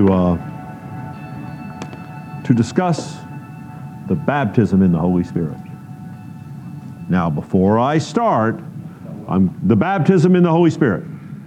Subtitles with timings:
[0.00, 0.36] to uh,
[2.44, 3.16] to discuss
[4.08, 5.58] the baptism in the Holy Spirit.
[7.08, 8.60] Now, before I start,
[9.28, 11.04] I'm, the baptism in the Holy Spirit,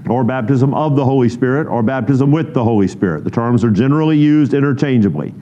[0.08, 3.24] or baptism of the Holy Spirit, or baptism with the Holy Spirit.
[3.24, 5.34] The terms are generally used interchangeably.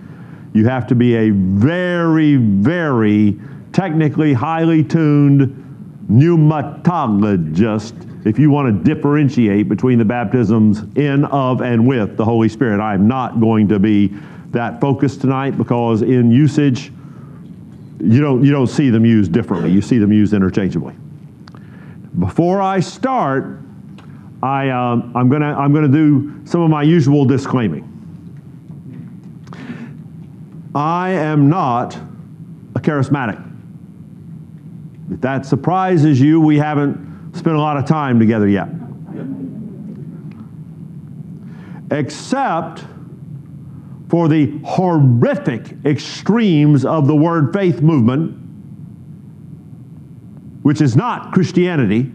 [0.54, 3.40] You have to be a very, very
[3.74, 5.58] technically highly tuned
[6.10, 12.50] pneumatologist if you want to differentiate between the baptisms in, of, and with the Holy
[12.50, 12.80] Spirit.
[12.80, 14.14] I am not going to be
[14.52, 16.92] that focused tonight because in usage,
[18.00, 19.72] you don't, you don't see them used differently.
[19.72, 20.96] You see them used interchangeably.
[22.20, 23.60] Before I start,
[24.44, 27.88] I, um, I'm going to I'm gonna do some of my usual disclaiming.
[30.74, 31.96] I am not
[32.76, 33.48] a charismatic.
[35.12, 38.68] If that surprises you, we haven't spent a lot of time together yet.
[41.92, 42.84] Except
[44.10, 48.38] for the horrific extremes of the word faith movement,
[50.64, 52.12] which is not Christianity.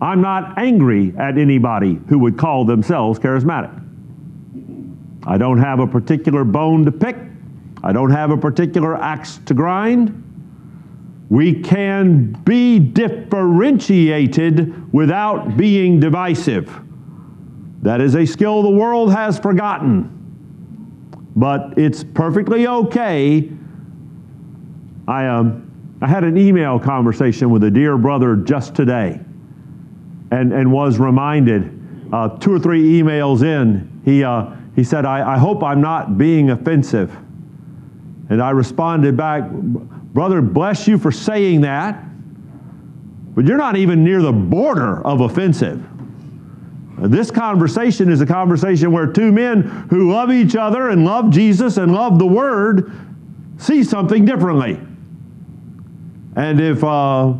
[0.00, 3.74] I'm not angry at anybody who would call themselves charismatic.
[5.26, 7.16] I don't have a particular bone to pick.
[7.82, 10.27] I don't have a particular axe to grind.
[11.30, 16.72] We can be differentiated without being divisive.
[17.82, 20.14] That is a skill the world has forgotten.
[21.36, 23.50] But it's perfectly okay.
[25.06, 29.20] I, um, I had an email conversation with a dear brother just today
[30.30, 31.74] and, and was reminded
[32.12, 36.18] uh, two or three emails in, he, uh, he said, I, I hope I'm not
[36.18, 37.14] being offensive.
[38.30, 39.44] And I responded back,
[40.12, 42.02] Brother, bless you for saying that,
[43.34, 45.84] but you're not even near the border of offensive.
[46.98, 51.76] This conversation is a conversation where two men who love each other and love Jesus
[51.76, 52.92] and love the Word
[53.58, 54.80] see something differently.
[56.34, 57.34] And if, uh,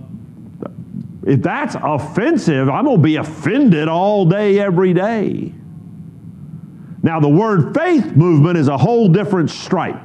[1.25, 5.53] if that's offensive, I'm going to be offended all day, every day.
[7.03, 10.03] Now, the word faith movement is a whole different stripe.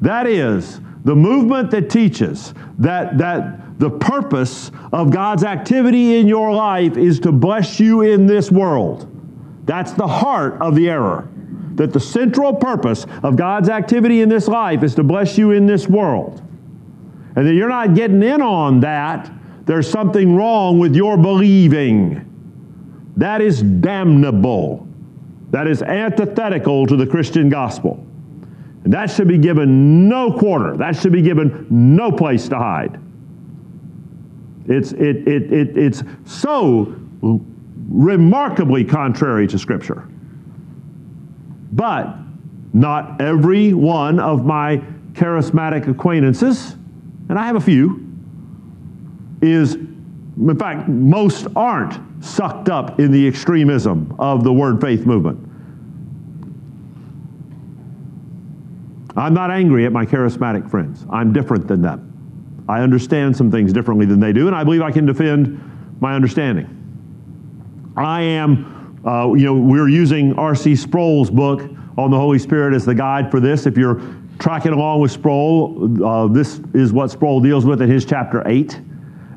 [0.00, 6.52] That is, the movement that teaches that, that the purpose of God's activity in your
[6.52, 9.10] life is to bless you in this world.
[9.66, 11.28] That's the heart of the error.
[11.74, 15.66] That the central purpose of God's activity in this life is to bless you in
[15.66, 16.40] this world.
[17.36, 19.30] And that you're not getting in on that,
[19.66, 22.30] there's something wrong with your believing.
[23.16, 24.86] That is damnable.
[25.50, 28.04] That is antithetical to the Christian gospel.
[28.84, 30.76] That should be given no quarter.
[30.76, 33.00] That should be given no place to hide.
[34.66, 36.94] It's, it, it, it, it's so
[37.88, 40.08] remarkably contrary to Scripture.
[41.72, 42.16] But
[42.72, 46.72] not every one of my charismatic acquaintances,
[47.28, 48.04] and I have a few,
[49.40, 55.43] is, in fact, most aren't sucked up in the extremism of the word faith movement.
[59.16, 61.06] I'm not angry at my charismatic friends.
[61.10, 62.64] I'm different than them.
[62.68, 65.60] I understand some things differently than they do, and I believe I can defend
[66.00, 66.70] my understanding.
[67.96, 70.74] I am, uh, you know, we're using R.C.
[70.74, 71.62] Sproul's book
[71.96, 73.66] on the Holy Spirit as the guide for this.
[73.66, 74.02] If you're
[74.38, 78.80] tracking along with Sproul, uh, this is what Sproul deals with in his chapter 8.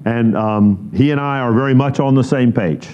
[0.06, 2.88] And um, he and I are very much on the same page.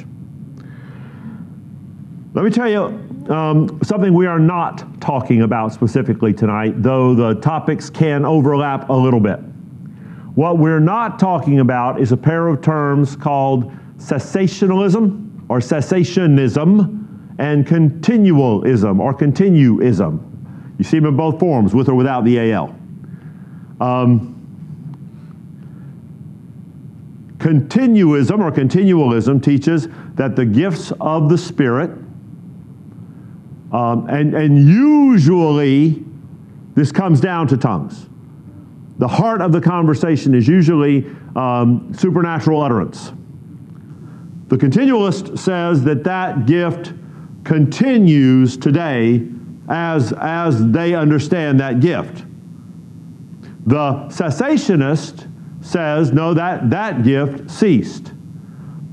[2.33, 7.35] Let me tell you um, something we are not talking about specifically tonight, though the
[7.35, 9.39] topics can overlap a little bit.
[10.35, 16.99] What we're not talking about is a pair of terms called cessationalism or cessationism
[17.39, 20.29] and continualism or continuism.
[20.77, 22.75] You see them in both forms, with or without the AL.
[23.79, 24.29] Um,
[27.37, 31.91] continuism or continualism teaches that the gifts of the Spirit
[33.73, 36.03] um, and, and usually,
[36.75, 38.07] this comes down to tongues.
[38.99, 43.11] The heart of the conversation is usually um, supernatural utterance.
[44.49, 46.93] The continualist says that that gift
[47.43, 49.27] continues today
[49.67, 52.25] as, as they understand that gift.
[53.65, 55.27] The cessationist
[55.65, 58.13] says, no, that, that gift ceased.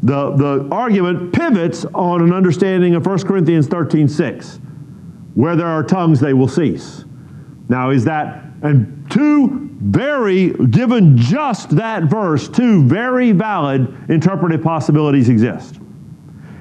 [0.03, 4.60] The, the argument pivots on an understanding of 1 Corinthians 13 6
[5.41, 7.05] where there are tongues, they will cease.
[7.69, 15.31] Now, is that, and two very, given just that verse, two very valid interpretive possibilities
[15.31, 15.81] exist.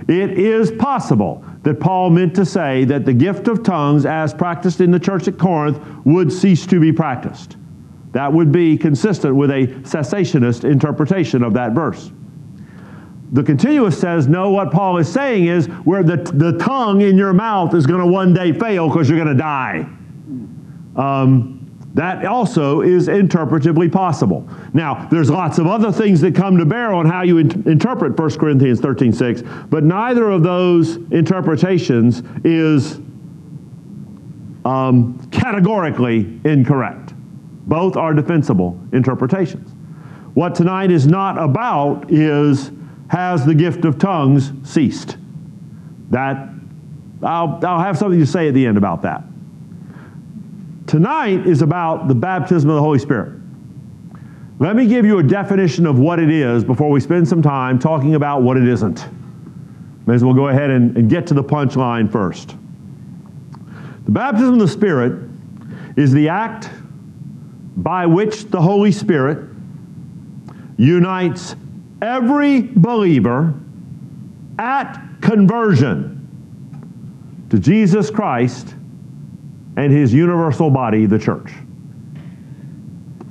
[0.08, 4.80] It is possible that Paul meant to say that the gift of tongues, as practiced
[4.80, 7.58] in the church at Corinth, would cease to be practiced.
[8.14, 12.12] That would be consistent with a cessationist interpretation of that verse.
[13.32, 17.34] The continuist says, no, what Paul is saying is where the, the tongue in your
[17.34, 19.88] mouth is going to one day fail because you're going to die.
[20.96, 21.60] Um,
[21.94, 24.48] that also is interpretively possible.
[24.74, 28.18] Now, there's lots of other things that come to bear on how you in- interpret
[28.18, 33.00] 1 Corinthians 13 6, but neither of those interpretations is
[34.66, 37.14] um, categorically incorrect.
[37.68, 39.72] Both are defensible interpretations.
[40.36, 42.72] What tonight is not about is
[43.10, 45.18] has the gift of tongues ceased?
[46.10, 46.50] That
[47.22, 49.24] I'll, I'll have something to say at the end about that.
[50.88, 53.40] Tonight is about the baptism of the Holy Spirit.
[54.60, 57.80] Let me give you a definition of what it is before we spend some time
[57.80, 59.06] talking about what it isn't.
[60.06, 62.56] May as well go ahead and, and get to the punchline first.
[64.06, 65.30] The baptism of the Spirit
[65.96, 66.70] is the act
[67.78, 69.48] by which the Holy Spirit
[70.78, 71.56] unites
[72.02, 73.54] every believer
[74.58, 76.16] at conversion
[77.50, 78.76] to Jesus Christ
[79.78, 81.52] and his universal body, the church.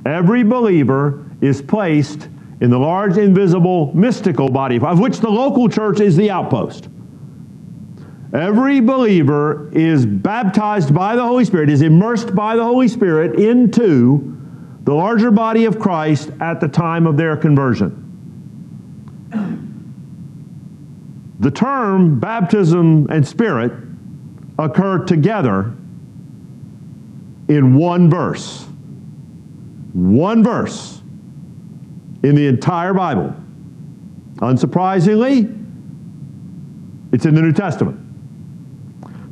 [0.05, 2.27] Every believer is placed
[2.61, 6.89] in the large, invisible, mystical body, of which the local church is the outpost.
[8.33, 14.37] Every believer is baptized by the Holy Spirit, is immersed by the Holy Spirit into
[14.83, 18.08] the larger body of Christ at the time of their conversion.
[21.39, 23.71] The term baptism and spirit
[24.57, 25.73] occur together
[27.47, 28.65] in one verse.
[29.93, 31.01] One verse
[32.23, 33.33] in the entire Bible.
[34.35, 35.55] Unsurprisingly,
[37.13, 37.97] it's in the New Testament.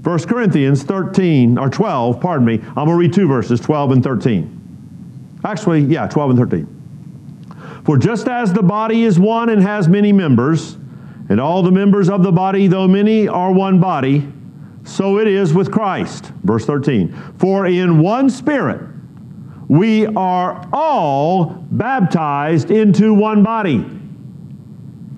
[0.04, 2.54] 1 Corinthians 13, or 12, pardon me.
[2.54, 5.40] I'm going to read two verses, 12 and 13.
[5.44, 7.82] Actually, yeah, 12 and 13.
[7.84, 10.78] For just as the body is one and has many members,
[11.30, 14.28] and all the members of the body, though many, are one body,
[14.84, 16.32] so it is with Christ.
[16.44, 17.14] Verse 13.
[17.38, 18.82] For in one Spirit
[19.68, 23.86] we are all baptized into one body.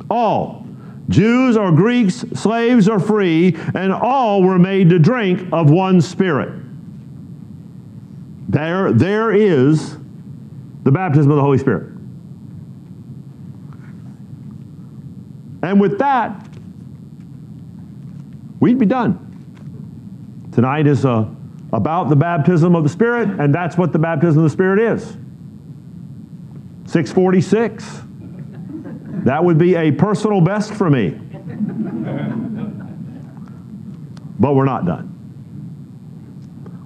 [0.10, 0.66] All.
[1.08, 6.54] Jews or Greeks, slaves or free, and all were made to drink of one Spirit.
[8.48, 9.98] There, there is
[10.84, 11.99] the baptism of the Holy Spirit.
[15.62, 16.48] And with that,
[18.60, 19.26] we'd be done.
[20.52, 21.26] Tonight is uh,
[21.72, 25.18] about the baptism of the Spirit, and that's what the baptism of the Spirit is.
[26.86, 28.02] 646.
[29.26, 31.10] That would be a personal best for me.
[34.40, 35.10] But we're not done.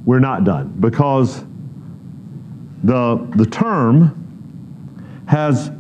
[0.06, 1.46] We're not done because
[2.84, 4.20] the, the term
[5.28, 5.72] has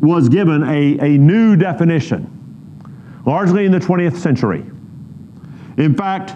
[0.00, 2.30] was given a, a new definition,
[3.26, 4.64] largely in the 20th century.
[5.76, 6.34] In fact,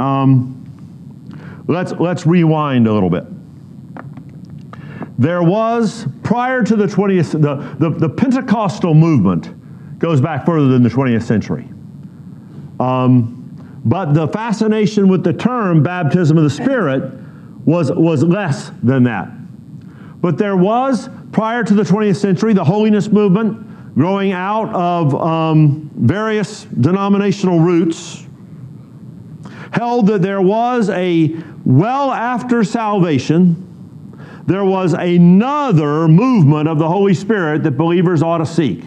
[0.00, 3.24] um, let's, let's rewind a little bit.
[5.18, 10.82] There was, prior to the 20th, the, the, the Pentecostal movement goes back further than
[10.82, 11.68] the 20th century.
[12.80, 13.38] Um,
[13.84, 17.12] but the fascination with the term baptism of the Spirit
[17.64, 19.28] was, was less than that.
[20.20, 25.90] But there was, prior to the 20th century, the holiness movement growing out of um,
[25.94, 28.26] various denominational roots
[29.72, 31.34] held that there was a,
[31.64, 33.56] well after salvation,
[34.46, 38.84] there was another movement of the Holy Spirit that believers ought to seek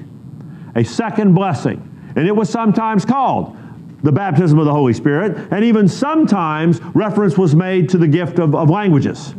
[0.75, 1.82] a second blessing.
[2.16, 3.58] And it was sometimes called
[4.04, 8.38] the baptism of the Holy Spirit, and even sometimes reference was made to the gift
[8.38, 9.34] of, of languages.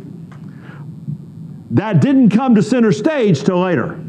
[1.71, 3.99] That didn't come to center stage till later.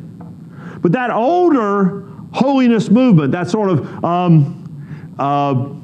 [0.81, 5.75] But that older holiness movement, that sort of um, uh,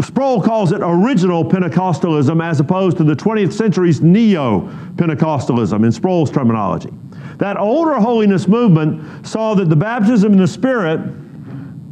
[0.00, 4.60] Sproul calls it original Pentecostalism as opposed to the 20th century's neo
[4.94, 6.90] Pentecostalism in Sproul's terminology.
[7.38, 11.00] That older holiness movement saw that the baptism in the Spirit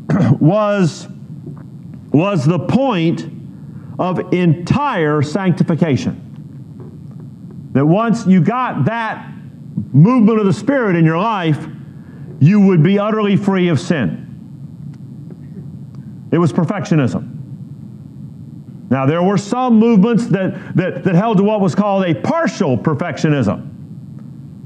[0.40, 1.09] was,
[2.12, 3.28] was the point
[3.99, 6.27] of entire sanctification.
[7.72, 9.30] That once you got that
[9.92, 11.66] movement of the Spirit in your life,
[12.40, 14.25] you would be utterly free of sin.
[16.30, 17.34] It was perfectionism.
[18.90, 22.76] Now, there were some movements that, that, that held to what was called a partial
[22.78, 23.66] perfectionism,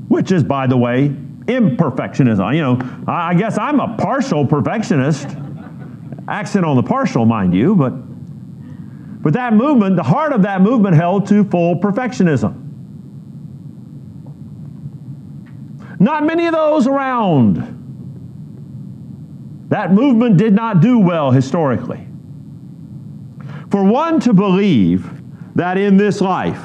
[0.09, 2.55] which is, by the way, imperfectionism.
[2.55, 5.29] You know, I guess I'm a partial perfectionist.
[6.29, 7.91] Accent on the partial, mind you, but,
[9.23, 12.62] but that movement, the heart of that movement held to full perfectionism.
[16.03, 17.59] Not many of those around.
[19.69, 22.05] That movement did not do well historically.
[23.71, 25.09] For one to believe
[25.55, 26.61] that in this life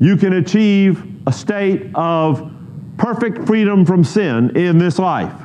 [0.00, 2.52] you can achieve a state of
[2.96, 5.40] perfect freedom from sin in this life,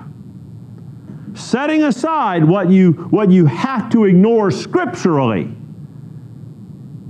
[1.35, 5.53] setting aside what you, what you have to ignore scripturally,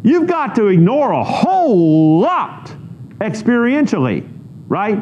[0.03, 2.75] you've got to ignore a whole lot
[3.21, 4.29] experientially,
[4.67, 5.01] right?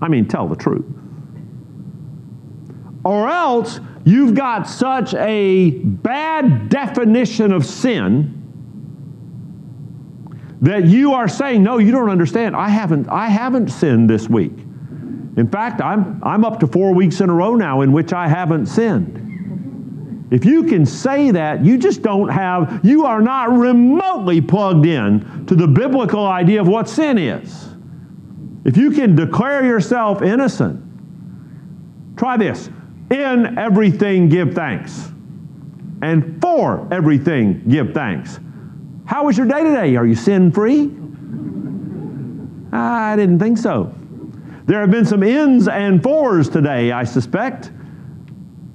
[0.00, 0.84] I mean, tell the truth.
[3.04, 8.36] Or else You've got such a bad definition of sin
[10.62, 12.56] that you are saying, no, you don't understand.
[12.56, 14.52] I haven't, I haven't sinned this week.
[15.36, 18.26] In fact, I'm, I'm up to four weeks in a row now in which I
[18.26, 20.28] haven't sinned.
[20.30, 25.46] If you can say that, you just don't have, you are not remotely plugged in
[25.46, 27.69] to the biblical idea of what sin is.
[28.64, 30.82] If you can declare yourself innocent,
[32.16, 32.68] try this
[33.10, 35.10] in everything, give thanks.
[36.02, 38.38] And for everything, give thanks.
[39.04, 39.96] How was your day today?
[39.96, 40.90] Are you sin free?
[42.72, 43.94] I didn't think so.
[44.66, 47.72] There have been some ins and fors today, I suspect,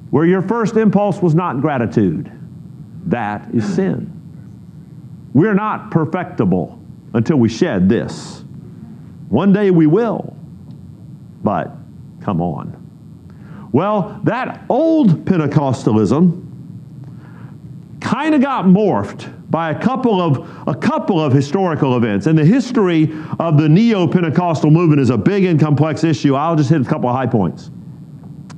[0.10, 2.32] where your first impulse was not gratitude.
[3.06, 4.12] That is sin.
[5.34, 6.82] We're not perfectible
[7.14, 8.45] until we shed this.
[9.30, 10.36] One day we will,
[11.44, 11.76] but
[12.22, 12.82] come on.
[13.72, 16.46] Well, that old Pentecostalism
[18.00, 22.28] kind of got morphed by a couple of a couple of historical events.
[22.28, 26.36] And the history of the neo-Pentecostal movement is a big and complex issue.
[26.36, 27.70] I'll just hit a couple of high points.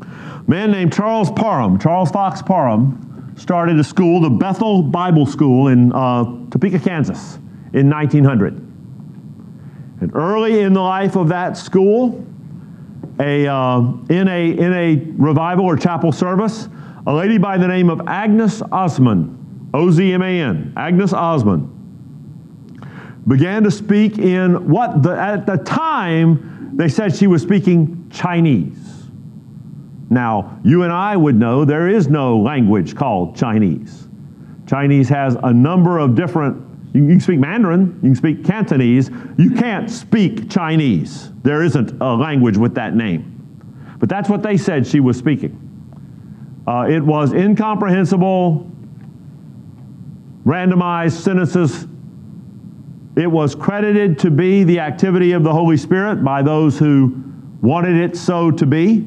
[0.02, 5.70] A man named Charles Parham, Charles Fox Parham, started a school, the Bethel Bible School
[5.70, 7.38] in uh, Topeka, Kansas,
[7.74, 8.67] in 1900.
[10.00, 12.26] And early in the life of that school,
[13.20, 16.70] a, uh, in, a, in a revival or chapel service,
[17.08, 21.74] a lady by the name of Agnes Ozman, O Z M A N, Agnes Ozman,
[23.28, 28.78] began to speak in what the, at the time they said she was speaking Chinese.
[30.10, 34.08] Now, you and I would know there is no language called Chinese.
[34.68, 36.64] Chinese has a number of different
[36.98, 39.10] you can speak Mandarin, you can speak Cantonese.
[39.38, 41.32] You can't speak Chinese.
[41.44, 43.34] There isn't a language with that name.
[44.00, 45.64] But that's what they said she was speaking.
[46.68, 48.70] Uh, it was incomprehensible,
[50.46, 51.88] randomized sentences.
[53.16, 57.24] It was credited to be the activity of the Holy Spirit by those who
[57.62, 59.06] wanted it so to be.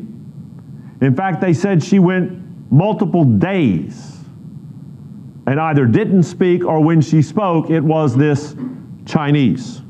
[1.01, 4.20] In fact, they said she went multiple days
[5.50, 8.54] and either didn't speak or when she spoke, it was this
[9.04, 9.83] Chinese.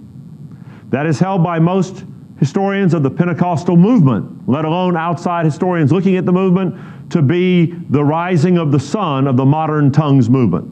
[0.89, 2.07] That is held by most
[2.39, 7.75] historians of the Pentecostal movement, let alone outside historians looking at the movement, to be
[7.91, 10.67] the rising of the sun of the modern tongues movement.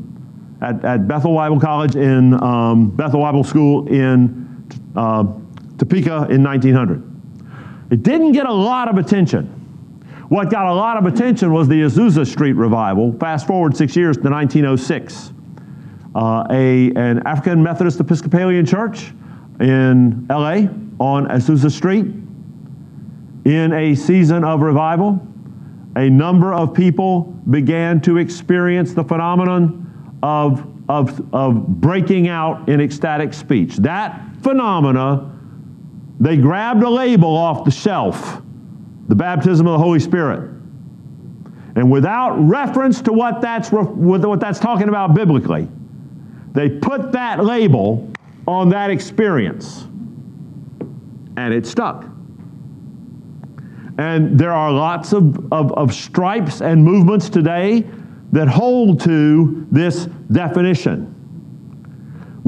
[0.63, 4.67] At, at Bethel Bible College in um, Bethel Bible School in
[4.97, 5.25] uh,
[5.77, 7.91] Topeka in 1900.
[7.91, 9.58] It didn't get a lot of attention.
[10.29, 13.15] What got a lot of attention was the Azusa Street revival.
[13.19, 15.33] Fast forward six years to 1906.
[16.15, 19.13] Uh, a, an African Methodist Episcopalian church
[19.59, 20.67] in LA
[21.01, 22.05] on Azusa Street.
[23.47, 25.19] In a season of revival,
[25.97, 32.83] a number of people began to experience the phenomenon of, of, of breaking out in
[32.83, 33.77] ecstatic speech.
[33.77, 35.35] That phenomena,
[36.21, 38.43] they grabbed a label off the shelf
[39.09, 40.51] the baptism of the Holy Spirit.
[41.77, 45.69] And without reference to what that's, what that's talking about biblically,
[46.53, 48.11] they put that label
[48.47, 49.85] on that experience.
[51.37, 52.05] And it stuck.
[53.99, 57.85] And there are lots of, of, of stripes and movements today
[58.33, 61.15] that hold to this definition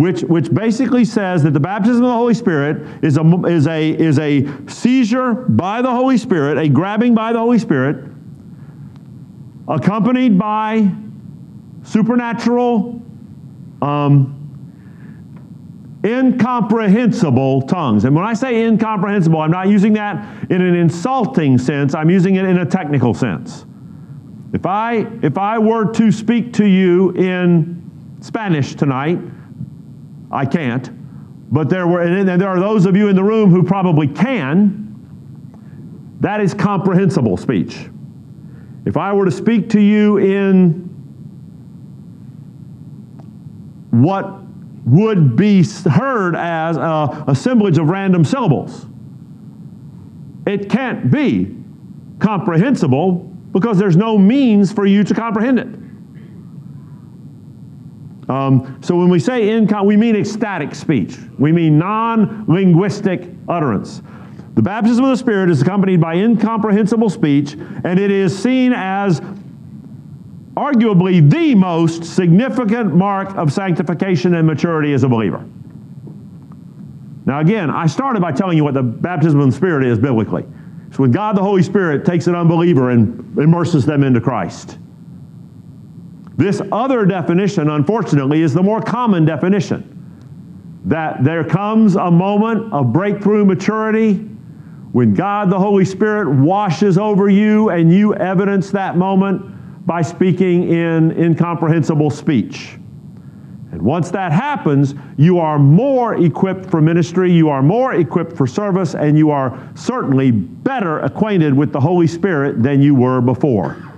[0.00, 3.90] which, which basically says that the baptism of the Holy Spirit is a, is, a,
[3.90, 8.10] is a seizure by the Holy Spirit, a grabbing by the Holy Spirit,
[9.68, 10.90] accompanied by
[11.82, 13.02] supernatural,
[13.82, 14.36] um,
[16.02, 18.06] incomprehensible tongues.
[18.06, 22.36] And when I say incomprehensible, I'm not using that in an insulting sense, I'm using
[22.36, 23.66] it in a technical sense.
[24.54, 27.80] If I, if I were to speak to you in
[28.20, 29.18] Spanish tonight.
[30.30, 30.90] I can't.
[31.52, 34.86] But there were, and there are those of you in the room who probably can.
[36.20, 37.88] That is comprehensible speech.
[38.84, 40.88] If I were to speak to you in
[43.90, 44.40] what
[44.84, 48.86] would be heard as a assemblage of random syllables,
[50.46, 51.56] it can't be
[52.18, 53.14] comprehensible
[53.52, 55.79] because there's no means for you to comprehend it.
[58.30, 61.18] Um, so when we say incom, we mean ecstatic speech.
[61.36, 64.02] We mean non-linguistic utterance.
[64.54, 69.20] The baptism of the Spirit is accompanied by incomprehensible speech, and it is seen as
[70.56, 75.44] arguably the most significant mark of sanctification and maturity as a believer.
[77.26, 80.44] Now, again, I started by telling you what the baptism of the Spirit is biblically.
[80.86, 84.78] It's when God the Holy Spirit takes an unbeliever and immerses them into Christ.
[86.40, 92.94] This other definition, unfortunately, is the more common definition that there comes a moment of
[92.94, 94.14] breakthrough maturity
[94.92, 100.70] when God the Holy Spirit washes over you and you evidence that moment by speaking
[100.70, 102.78] in incomprehensible speech.
[103.72, 108.46] And once that happens, you are more equipped for ministry, you are more equipped for
[108.46, 113.89] service, and you are certainly better acquainted with the Holy Spirit than you were before.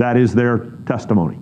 [0.00, 1.36] That is their testimony.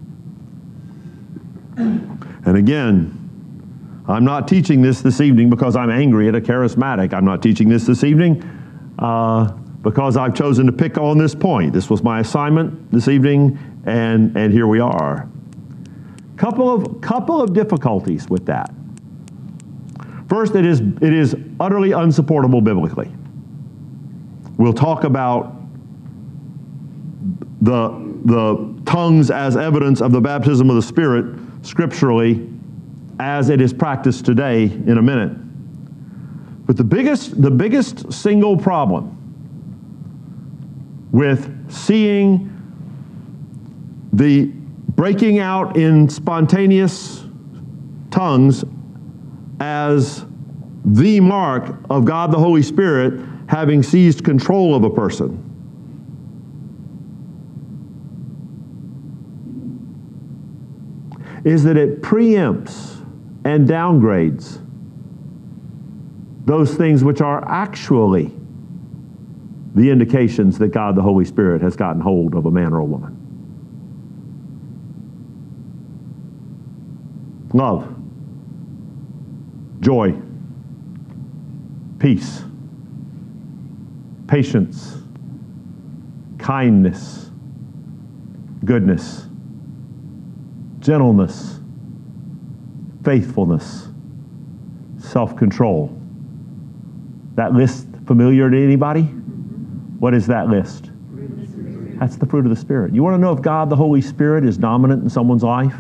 [1.77, 7.15] And again, I'm not teaching this this evening because I'm angry at a charismatic.
[7.15, 8.43] I'm not teaching this this evening
[8.99, 11.73] uh, because I've chosen to pick on this point.
[11.73, 15.29] This was my assignment this evening, and, and here we are.
[16.37, 18.75] Couple of, couple of difficulties with that.
[20.29, 23.13] First, it is, it is utterly unsupportable biblically.
[24.57, 25.55] We'll talk about
[27.61, 32.49] the the tongues as evidence of the baptism of the Spirit scripturally
[33.19, 35.33] as it is practiced today in a minute.
[36.67, 39.15] But the biggest, the biggest single problem
[41.11, 42.55] with seeing
[44.13, 44.47] the
[44.95, 47.25] breaking out in spontaneous
[48.11, 48.65] tongues
[49.61, 50.27] as
[50.85, 55.48] the mark of God the Holy Spirit having seized control of a person
[61.49, 63.03] is that it preempts
[63.45, 64.63] and downgrades
[66.45, 68.31] those things which are actually
[69.75, 72.85] the indications that God the Holy Spirit has gotten hold of a man or a
[72.85, 73.15] woman.
[77.55, 77.97] Love,
[79.81, 80.15] joy,
[81.99, 82.45] peace,
[84.27, 84.99] patience,
[86.39, 87.31] kindness,
[88.67, 89.28] goodness
[90.89, 91.61] gentleness,
[93.05, 93.89] faithfulness,
[94.99, 95.95] self control.
[97.35, 99.03] That list familiar to anybody?
[99.03, 100.91] What is that list?
[102.01, 102.95] That's the fruit of the Spirit.
[102.95, 105.75] You want to know if God the Holy Spirit is dominant in someone's life?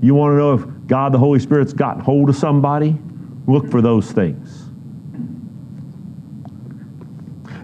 [0.00, 2.96] You want to know if God the Holy Spirit's gotten hold of somebody?
[3.48, 4.66] Look for those things.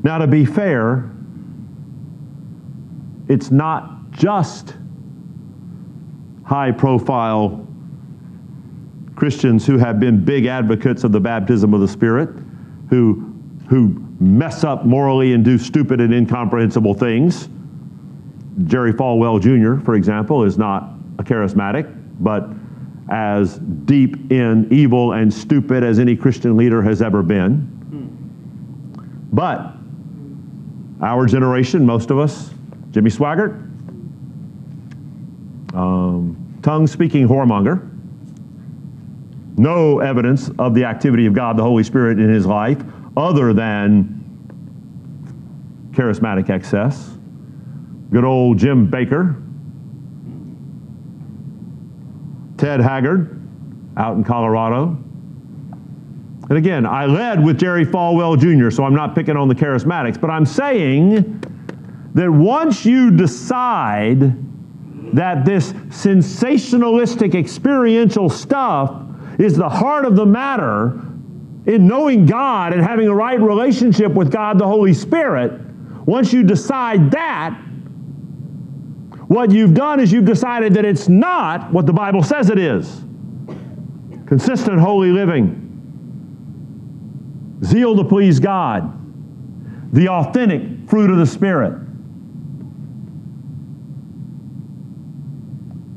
[0.03, 1.09] Now, to be fair,
[3.29, 4.75] it's not just
[6.45, 7.67] high profile
[9.15, 12.31] Christians who have been big advocates of the baptism of the Spirit,
[12.91, 13.35] who,
[13.69, 13.89] who
[14.21, 17.49] mess up morally and do stupid and incomprehensible things.
[18.65, 22.49] Jerry Falwell Jr., for example, is not a charismatic, but
[23.11, 27.69] as deep in evil and stupid as any Christian leader has ever been.
[29.33, 29.75] But
[31.01, 32.51] our generation, most of us,
[32.91, 33.72] Jimmy Swaggart,
[35.75, 37.89] um, tongue speaking whoremonger,
[39.57, 42.83] no evidence of the activity of God the Holy Spirit in his life
[43.17, 44.19] other than
[45.93, 47.11] charismatic excess.
[48.11, 49.41] Good old Jim Bakker,
[52.59, 53.41] Ted Haggard
[53.97, 54.99] out in Colorado.
[56.49, 60.21] And again, I led with Jerry Falwell Jr., so I'm not picking on the charismatics,
[60.21, 61.41] but I'm saying
[62.15, 64.37] that once you decide
[65.13, 69.03] that this sensationalistic experiential stuff
[69.39, 71.01] is the heart of the matter
[71.67, 75.53] in knowing God and having a right relationship with God the Holy Spirit,
[76.07, 77.57] once you decide that,
[79.29, 83.03] what you've done is you've decided that it's not what the Bible says it is.
[84.27, 85.59] Consistent holy living,
[87.65, 88.93] zeal to please God,
[89.95, 91.82] the authentic fruit of the Spirit.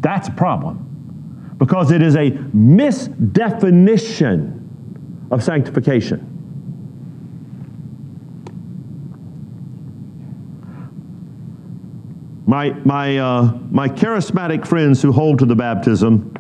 [0.05, 4.61] That's a problem because it is a misdefinition
[5.31, 6.31] of sanctification.
[12.45, 16.31] My, my, uh, my charismatic friends who hold to the baptism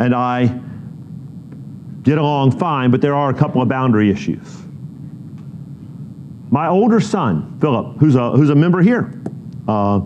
[0.00, 0.60] and I
[2.02, 4.48] get along fine, but there are a couple of boundary issues.
[6.50, 9.14] My older son, Philip, who's a, who's a member here,
[9.68, 10.00] uh,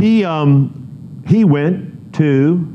[0.00, 0.78] he, um,
[1.32, 2.68] he went to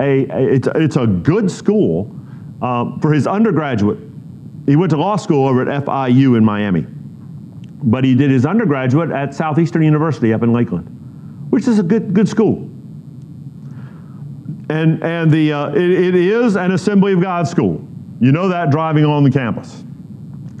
[0.00, 2.14] a, a, it's, it's a good school
[2.62, 3.98] uh, for his undergraduate.
[4.66, 6.86] He went to law school over at FIU in Miami,
[7.82, 10.86] but he did his undergraduate at Southeastern University up in Lakeland,
[11.50, 12.68] which is a good, good school.
[14.70, 17.86] And, and the, uh, it, it is an Assembly of God school.
[18.20, 19.84] You know that driving on the campus.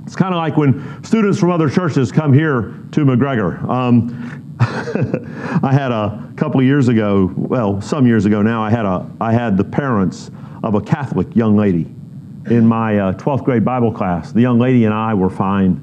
[0.02, 3.62] It's kind of like when students from other churches come here to McGregor.
[3.68, 4.49] Um,
[5.62, 9.10] I had a couple of years ago, well, some years ago now, I had, a,
[9.18, 10.30] I had the parents
[10.62, 11.86] of a Catholic young lady
[12.50, 14.32] in my uh, 12th grade Bible class.
[14.32, 15.82] The young lady and I were fine,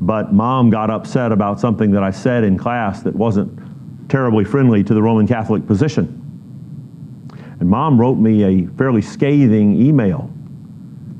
[0.00, 3.56] but mom got upset about something that I said in class that wasn't
[4.08, 6.22] terribly friendly to the Roman Catholic position.
[7.60, 10.28] And mom wrote me a fairly scathing email.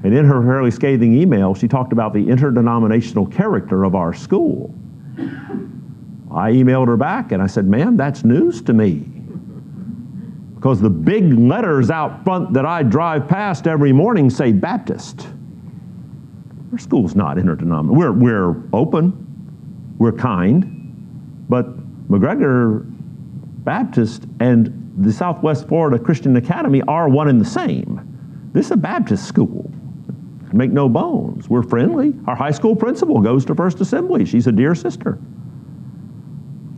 [0.03, 4.75] And in her fairly scathing email, she talked about the interdenominational character of our school.
[6.33, 9.05] I emailed her back and I said, ma'am, that's news to me.
[10.55, 15.29] Because the big letters out front that I drive past every morning say Baptist.
[16.73, 17.95] Our school's not interdenominational.
[17.95, 21.77] We're, we're open, we're kind, but
[22.09, 22.85] McGregor
[23.65, 28.51] Baptist and the Southwest Florida Christian Academy are one and the same.
[28.53, 29.71] This is a Baptist school.
[30.53, 31.49] Make no bones.
[31.51, 32.15] We're friendly.
[32.27, 34.25] Our high school principal goes to First Assembly.
[34.25, 35.19] She's a dear sister.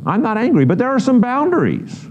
[0.09, 2.07] I'm not angry, but there are some boundaries.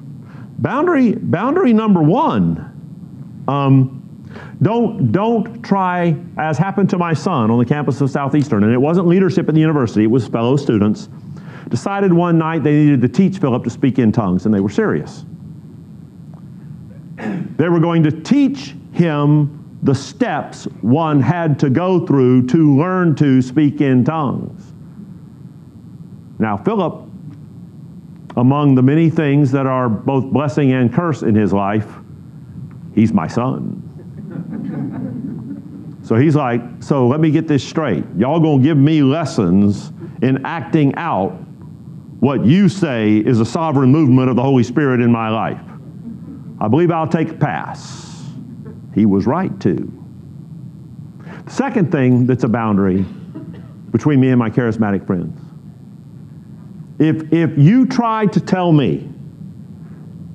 [0.60, 3.98] Boundary, boundary number one, um,
[4.62, 8.78] don't, don't try, as happened to my son on the campus of Southeastern, and it
[8.78, 11.10] wasn't leadership at the university, it was fellow students,
[11.70, 14.70] decided one night they needed to teach Philip to speak in tongues, and they were
[14.70, 15.26] serious.
[17.58, 23.16] They were going to teach him the steps one had to go through to learn
[23.16, 24.74] to speak in tongues.
[26.38, 27.07] Now, Philip
[28.38, 31.92] among the many things that are both blessing and curse in his life,
[32.94, 33.84] he's my son.
[36.04, 38.06] so he's like, so let me get this straight.
[38.16, 41.32] Y'all gonna give me lessons in acting out
[42.20, 45.62] what you say is a sovereign movement of the Holy Spirit in my life.
[46.60, 48.24] I believe I'll take a pass.
[48.94, 49.92] He was right too.
[51.46, 53.04] The second thing that's a boundary
[53.92, 55.37] between me and my charismatic friends
[57.00, 59.10] if, if you try to tell me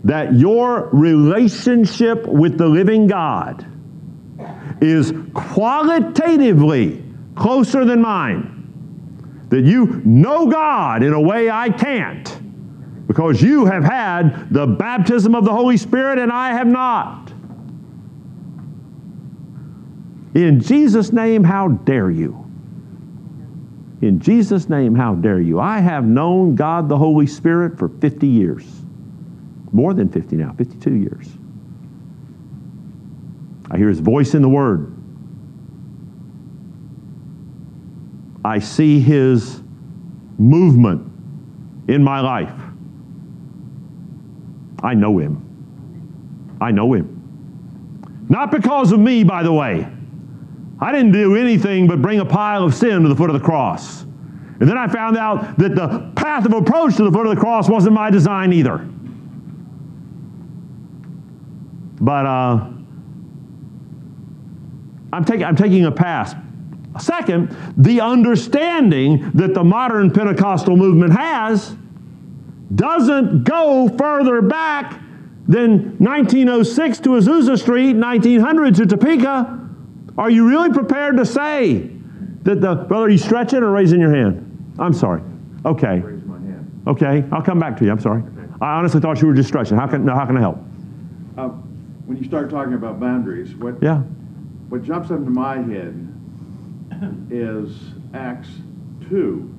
[0.05, 3.67] that your relationship with the living God
[4.81, 7.03] is qualitatively
[7.37, 12.39] closer than mine, that you know God in a way I can't,
[13.07, 17.33] because you have had the baptism of the Holy Spirit and I have not.
[20.35, 22.42] In Jesus' name, how dare you?
[24.03, 25.61] In Jesus' name, how dare you?
[25.61, 28.67] I have known God the Holy Spirit for 50 years.
[29.71, 31.29] More than 50 now, 52 years.
[33.71, 34.93] I hear his voice in the Word.
[38.45, 39.63] I see his
[40.37, 41.11] movement
[41.87, 42.53] in my life.
[44.83, 45.39] I know him.
[46.61, 47.09] I know him.
[48.29, 49.87] Not because of me, by the way.
[50.83, 53.45] I didn't do anything but bring a pile of sin to the foot of the
[53.45, 54.03] cross.
[54.03, 57.41] And then I found out that the path of approach to the foot of the
[57.41, 58.79] cross wasn't my design either.
[62.01, 62.67] But uh,
[65.13, 66.35] I'm, taking, I'm taking a pass.
[67.01, 71.77] Second, the understanding that the modern Pentecostal movement has
[72.75, 75.01] doesn't go further back
[75.47, 79.62] than 1906 to Azusa Street, 1900 to Topeka,
[80.19, 81.91] are you really prepared to say
[82.43, 84.75] that the brother, are you stretching or raising your hand?
[84.79, 85.23] I'm sorry.
[85.65, 86.01] Okay.
[86.01, 86.83] Raise my hand.
[86.87, 87.91] Okay, I'll come back to you.
[87.91, 88.23] I'm sorry.
[88.23, 88.49] Okay.
[88.61, 89.77] I honestly thought you were just stretching.
[89.79, 90.59] How can, no, how can I help?
[91.39, 91.49] Uh,
[92.07, 93.99] when you start talking about boundaries, what Yeah.
[94.69, 96.09] what jumps into my head
[97.31, 97.77] is
[98.15, 98.49] Acts
[99.09, 99.53] two,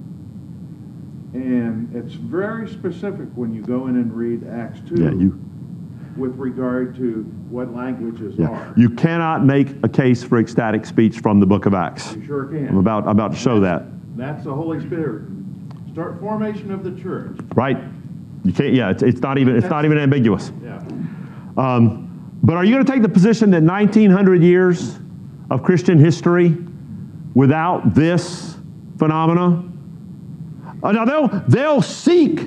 [1.34, 5.02] and it's very specific when you go in and read Acts two.
[5.04, 5.40] Yeah, you.
[6.18, 8.48] With regard to what languages Yeah.
[8.50, 8.74] are.
[8.76, 12.16] You cannot make a case for ecstatic speech from the book of Acts.
[12.16, 12.68] You sure can.
[12.68, 13.86] I'm about, I'm about to show that.
[14.16, 15.24] That's the Holy Spirit.
[15.92, 17.38] Start formation of the church.
[17.56, 17.78] Right.
[18.44, 20.52] You can't, yeah, it's, it's not even, it's not even ambiguous.
[20.64, 20.82] Yeah.
[21.58, 25.00] Um, but are you going to take the position that 1900 years
[25.50, 26.58] of Christian history
[27.36, 28.58] without this
[28.98, 29.64] phenomena?
[30.84, 32.38] Uh, now they'll, they'll seek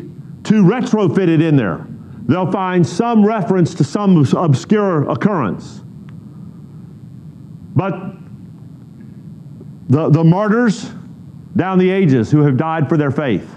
[0.44, 1.86] to retrofit it in there.
[2.26, 5.82] They'll find some reference to some obscure occurrence.
[7.74, 7.92] But
[9.88, 10.90] the, the martyrs
[11.54, 13.48] down the ages who have died for their faith,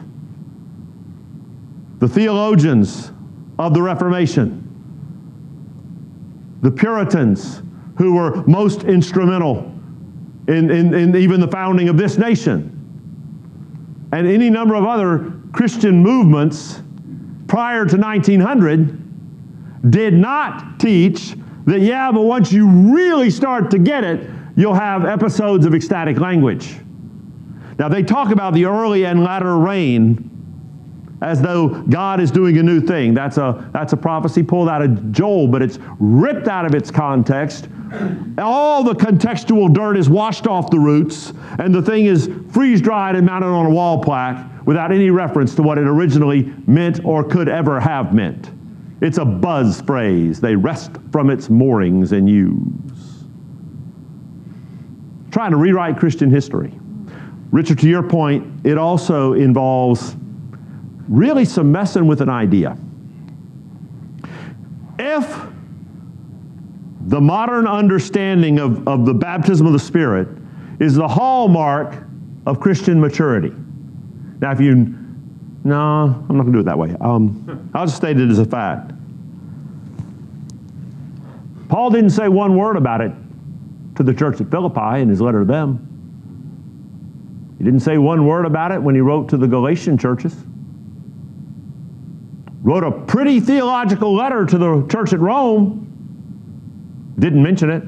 [1.98, 3.12] the theologians
[3.58, 4.66] of the Reformation,
[6.62, 7.64] the Puritans
[7.98, 9.74] who were most instrumental
[10.48, 12.76] in, in, in, even the founding of this nation,
[14.12, 16.82] and any number of other Christian movements
[17.50, 21.36] prior to 1900 did not teach
[21.66, 26.20] that, yeah, but once you really start to get it, you'll have episodes of ecstatic
[26.20, 26.78] language.
[27.78, 30.26] Now, they talk about the early and latter rain
[31.22, 33.14] as though God is doing a new thing.
[33.14, 36.92] That's a, that's a prophecy pulled out of Joel, but it's ripped out of its
[36.92, 37.68] context.
[38.38, 43.16] All the contextual dirt is washed off the roots, and the thing is freeze dried
[43.16, 47.24] and mounted on a wall plaque without any reference to what it originally meant or
[47.24, 48.52] could ever have meant.
[49.02, 53.24] It's a buzz phrase they wrest from its moorings and use.
[55.32, 56.74] Trying to rewrite Christian history.
[57.52, 60.16] Richard, to your point, it also involves
[61.08, 62.78] really some messing with an idea.
[65.00, 65.48] If
[67.02, 70.28] the modern understanding of, of the baptism of the Spirit
[70.80, 72.04] is the hallmark
[72.46, 73.54] of Christian maturity.
[74.40, 74.76] Now, if you,
[75.64, 75.76] no,
[76.30, 76.96] I'm not going to do it that way.
[77.02, 78.92] Um, I'll just state it as a fact.
[81.68, 83.12] Paul didn't say one word about it
[83.96, 85.86] to the church at Philippi in his letter to them.
[87.58, 90.36] He didn't say one word about it when he wrote to the Galatian churches
[92.62, 95.86] wrote a pretty theological letter to the church at Rome,
[97.18, 97.84] didn't mention it.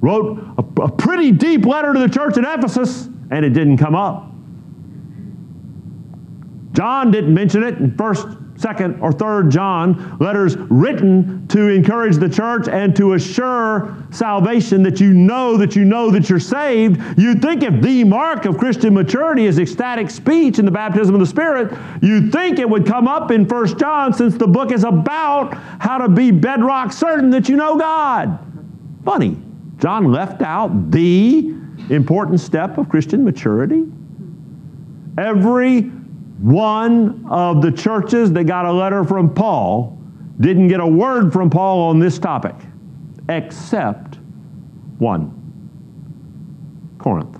[0.00, 3.94] Wrote a, a, pretty deep letter to the church at Ephesus, and it didn't come
[3.94, 4.25] up.
[6.76, 12.28] John didn't mention it in first second or third John, letters written to encourage the
[12.28, 17.00] church and to assure salvation that you know that you know that you're saved.
[17.18, 21.20] You'd think if the mark of Christian maturity is ecstatic speech in the baptism of
[21.20, 24.84] the Spirit, you'd think it would come up in First John since the book is
[24.84, 28.38] about how to be bedrock certain that you know God.
[29.02, 29.38] Funny.
[29.78, 31.54] John left out the
[31.88, 33.84] important step of Christian maturity.
[35.18, 35.90] Every
[36.38, 39.98] one of the churches that got a letter from Paul
[40.38, 42.54] didn't get a word from Paul on this topic,
[43.28, 44.18] except
[44.98, 45.32] one
[46.98, 47.38] Corinth.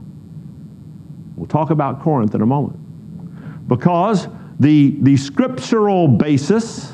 [1.36, 3.68] We'll talk about Corinth in a moment.
[3.68, 4.28] Because
[4.58, 6.92] the, the scriptural basis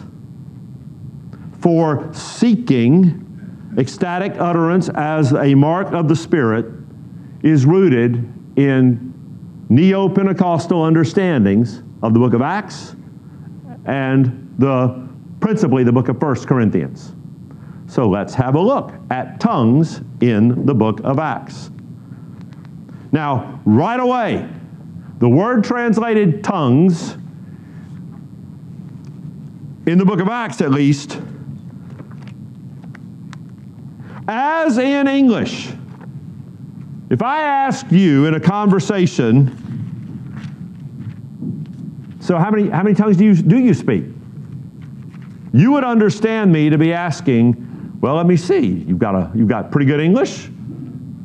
[1.60, 6.66] for seeking ecstatic utterance as a mark of the Spirit
[7.42, 9.14] is rooted in
[9.68, 12.96] neo Pentecostal understandings of the book of Acts
[13.84, 15.08] and the
[15.40, 17.14] principally the book of First Corinthians.
[17.86, 21.70] So let's have a look at tongues in the book of Acts.
[23.10, 24.48] Now, right away,
[25.18, 27.14] the word translated tongues
[29.86, 31.20] in the book of Acts at least,
[34.28, 35.72] as in English,
[37.10, 39.61] if I ask you in a conversation,
[42.22, 44.04] so how many, how many tongues do you, do you speak?
[45.52, 48.64] You would understand me to be asking, well, let me see.
[48.64, 50.48] You've got, a, you've got pretty good English,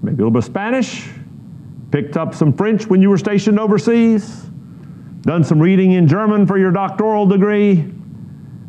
[0.02, 1.08] maybe a little bit of Spanish,
[1.92, 4.48] picked up some French when you were stationed overseas,
[5.22, 7.94] done some reading in German for your doctoral degree,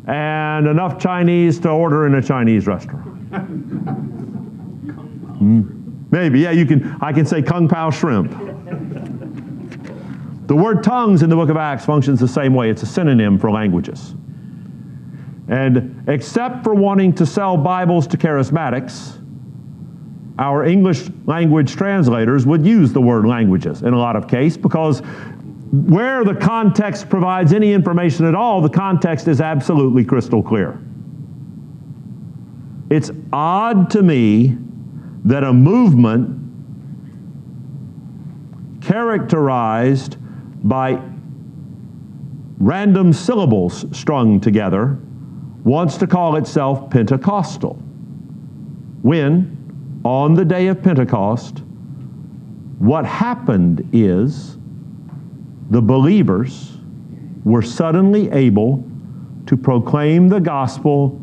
[0.05, 3.31] and enough Chinese to order in a Chinese restaurant.
[5.41, 8.48] mm, maybe, yeah, you can, I can say Kung Pao shrimp.
[10.49, 12.71] The word tongues in the book of Acts functions the same way.
[12.71, 14.15] It's a synonym for languages.
[15.47, 19.23] And except for wanting to sell Bibles to charismatics,
[20.39, 25.01] our English language translators would use the word languages in a lot of cases because
[25.71, 30.81] where the context provides any information at all, the context is absolutely crystal clear.
[32.89, 34.57] It's odd to me
[35.25, 36.37] that a movement
[38.81, 40.17] characterized
[40.63, 41.01] by
[42.59, 44.99] random syllables strung together,
[45.63, 47.75] wants to call itself Pentecostal.
[49.01, 51.63] When, on the day of Pentecost,
[52.79, 54.57] what happened is
[55.69, 56.77] the believers
[57.43, 58.83] were suddenly able
[59.45, 61.19] to proclaim the gospel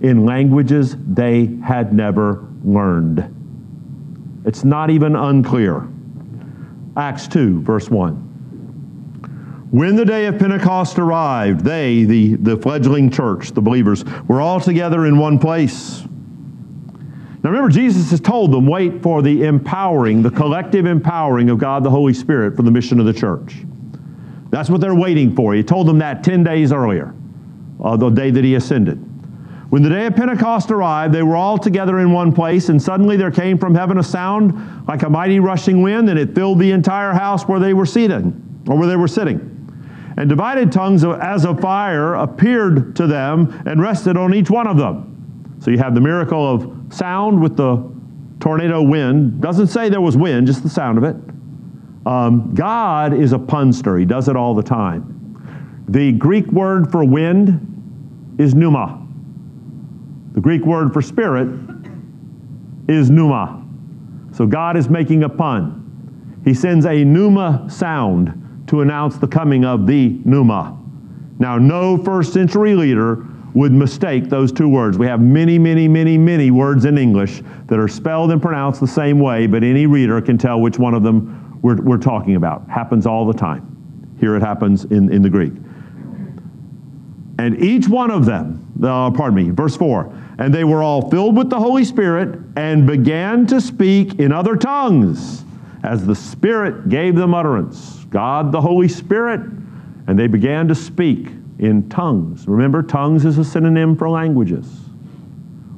[0.00, 3.36] in languages they had never learned.
[4.46, 5.86] It's not even unclear.
[6.96, 8.29] Acts 2, verse 1.
[9.70, 14.60] When the day of Pentecost arrived, they, the, the fledgling church, the believers, were all
[14.60, 16.02] together in one place.
[17.42, 21.84] Now remember, Jesus has told them, wait for the empowering, the collective empowering of God
[21.84, 23.58] the Holy Spirit for the mission of the church.
[24.50, 25.54] That's what they're waiting for.
[25.54, 27.14] He told them that 10 days earlier,
[27.82, 28.96] uh, the day that he ascended.
[29.70, 33.16] When the day of Pentecost arrived, they were all together in one place, and suddenly
[33.16, 36.72] there came from heaven a sound like a mighty rushing wind, and it filled the
[36.72, 38.24] entire house where they were seated,
[38.68, 39.49] or where they were sitting.
[40.20, 44.76] And divided tongues as of fire appeared to them and rested on each one of
[44.76, 45.56] them.
[45.60, 47.90] So you have the miracle of sound with the
[48.38, 49.40] tornado wind.
[49.40, 51.16] Doesn't say there was wind, just the sound of it.
[52.04, 55.86] Um, God is a punster, He does it all the time.
[55.88, 59.02] The Greek word for wind is pneuma.
[60.32, 61.48] The Greek word for spirit
[62.88, 63.64] is pneuma.
[64.32, 66.42] So God is making a pun.
[66.44, 68.39] He sends a pneuma sound
[68.70, 70.78] to announce the coming of the pneuma.
[71.40, 74.96] Now, no first century leader would mistake those two words.
[74.96, 78.86] We have many, many, many, many words in English that are spelled and pronounced the
[78.86, 82.68] same way, but any reader can tell which one of them we're, we're talking about.
[82.70, 84.16] Happens all the time.
[84.20, 85.52] Here it happens in, in the Greek.
[87.40, 91.36] And each one of them, uh, pardon me, verse 4, and they were all filled
[91.36, 95.44] with the Holy Spirit and began to speak in other tongues
[95.82, 98.04] as the Spirit gave them utterance.
[98.10, 99.40] God, the Holy Spirit,
[100.06, 102.46] and they began to speak in tongues.
[102.46, 104.80] Remember, tongues is a synonym for languages.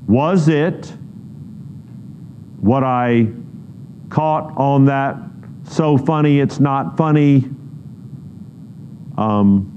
[0.07, 0.93] Was it
[2.61, 3.29] what I
[4.09, 5.17] caught on that
[5.65, 7.49] so funny it's not funny
[9.17, 9.69] um,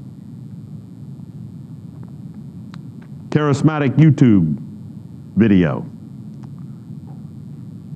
[3.30, 4.58] charismatic YouTube
[5.36, 5.86] video.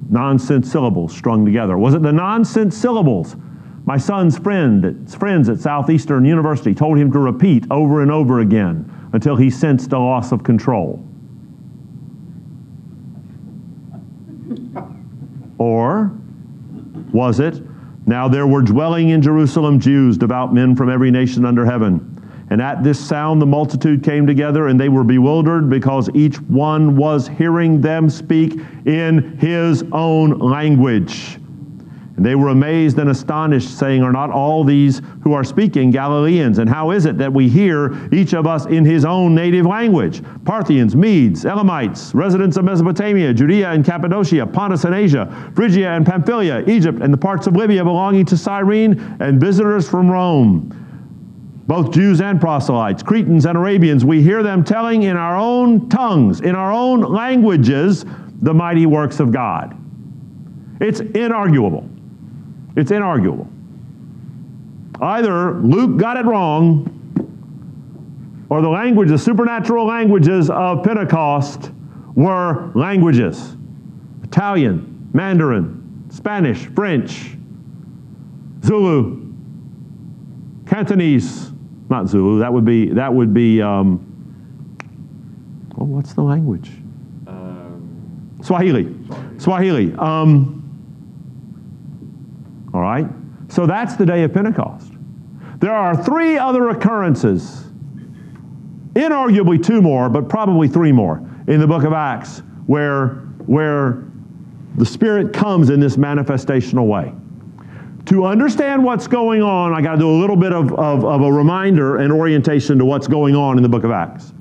[0.10, 1.78] Nonsense syllables strung together.
[1.78, 3.36] Was it the nonsense syllables?
[3.86, 8.92] My son's friend, friends at Southeastern University told him to repeat over and over again
[9.14, 11.04] until he sensed a loss of control.
[15.58, 16.12] Or
[17.12, 17.62] was it,
[18.08, 22.19] now there were dwelling in Jerusalem Jews, devout men from every nation under heaven.
[22.50, 26.96] And at this sound, the multitude came together, and they were bewildered because each one
[26.96, 31.38] was hearing them speak in his own language.
[32.18, 36.58] And they were amazed and astonished, saying, Are not all these who are speaking Galileans?
[36.58, 40.22] And how is it that we hear each of us in his own native language?
[40.44, 46.64] Parthians, Medes, Elamites, residents of Mesopotamia, Judea and Cappadocia, Pontus and Asia, Phrygia and Pamphylia,
[46.68, 50.89] Egypt and the parts of Libya belonging to Cyrene, and visitors from Rome
[51.70, 56.42] both Jews and proselytes, Cretans and Arabians, we hear them telling in our own tongues,
[56.42, 58.06] in our own languages,
[58.42, 59.78] the mighty works of God.
[60.82, 61.88] It's inarguable.
[62.76, 63.48] It's inarguable.
[65.00, 66.88] Either Luke got it wrong,
[68.50, 71.70] or the language, the supernatural languages of Pentecost
[72.16, 73.56] were languages
[74.24, 77.38] Italian, Mandarin, Spanish, French,
[78.66, 79.32] Zulu,
[80.66, 81.49] Cantonese,
[81.90, 82.40] not Zulu.
[82.40, 83.62] That would be that would be.
[83.62, 84.06] Um,
[85.76, 86.72] well, what's the language?
[87.28, 88.96] Um, Swahili.
[89.38, 89.94] Swahili.
[89.96, 90.56] Um,
[92.74, 93.08] all right.
[93.48, 94.92] So that's the day of Pentecost.
[95.60, 97.66] There are three other occurrences,
[98.94, 103.08] inarguably two more, but probably three more in the book of Acts, where
[103.48, 104.04] where
[104.76, 107.14] the Spirit comes in this manifestational way
[108.10, 111.22] to understand what's going on, I got to do a little bit of, of, of,
[111.22, 114.34] a reminder and orientation to what's going on in the book of Acts.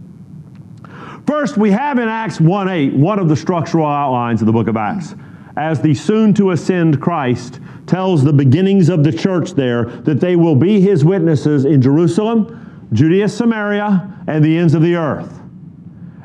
[1.26, 4.68] First, we have in Acts 1 8 one of the structural outlines of the book
[4.68, 5.14] of Acts.
[5.58, 10.34] As the soon to ascend Christ tells the beginnings of the church there that they
[10.34, 15.40] will be his witnesses in Jerusalem, Judea, Samaria, and the ends of the earth.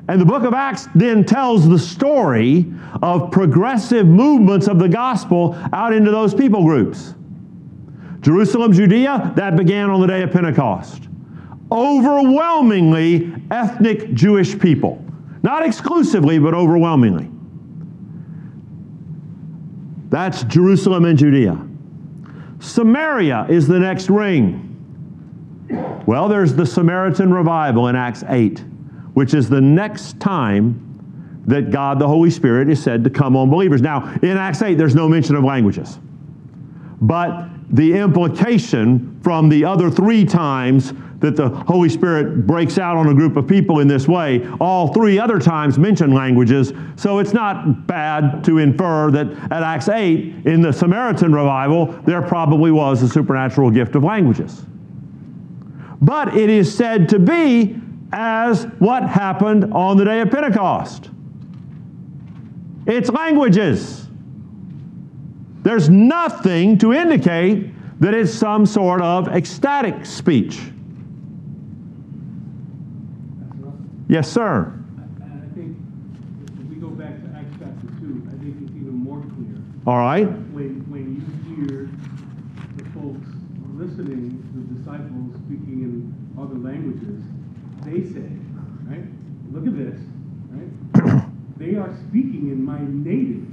[0.08, 5.58] And the book of Acts then tells the story of progressive movements of the gospel
[5.74, 7.16] out into those people groups.
[8.24, 11.10] Jerusalem, Judea, that began on the day of Pentecost.
[11.72, 15.04] Overwhelmingly ethnic Jewish people.
[15.44, 17.30] Not exclusively, but overwhelmingly.
[20.10, 21.60] That's Jerusalem and Judea.
[22.60, 24.70] Samaria is the next ring.
[26.06, 28.60] Well, there's the Samaritan revival in Acts 8,
[29.16, 33.50] which is the next time that God, the Holy Spirit, is said to come on
[33.50, 33.82] believers.
[33.82, 36.00] Now, in Acts 8, there's no mention of languages.
[37.02, 43.08] But the implication from the other three times that the Holy Spirit breaks out on
[43.08, 44.46] a group of people in this way.
[44.60, 49.88] All three other times mention languages, so it's not bad to infer that at Acts
[49.88, 54.66] 8, in the Samaritan revival, there probably was a supernatural gift of languages.
[56.02, 57.78] But it is said to be
[58.12, 61.10] as what happened on the day of Pentecost.
[62.86, 64.03] It's languages.
[65.64, 70.60] There's nothing to indicate that it's some sort of ecstatic speech.
[74.10, 74.74] Yes, sir.
[75.22, 75.78] And I think
[76.60, 79.56] if we go back to Acts chapter two, I think it's even more clear.
[79.88, 80.28] All right.
[80.52, 81.24] When, when you
[81.56, 81.90] hear
[82.76, 83.26] the folks
[83.74, 87.24] listening, the disciples speaking in other languages,
[87.88, 88.28] they say,
[88.86, 89.08] right,
[89.54, 90.00] look at this,
[90.52, 91.24] right?
[91.56, 93.53] They are speaking in my native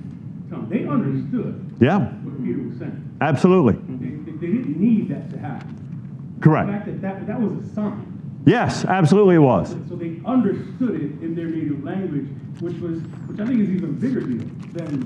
[0.51, 0.69] tongue.
[0.69, 3.17] They understood Yeah, what Peter was saying.
[3.21, 3.75] absolutely.
[3.75, 5.77] They, they didn't need that to happen.
[6.41, 8.07] The fact that that, that was a sign.
[8.47, 9.71] Yes, absolutely it was.
[9.89, 12.29] So they understood it in their native language,
[12.61, 15.01] which was, which I think is even bigger deal than,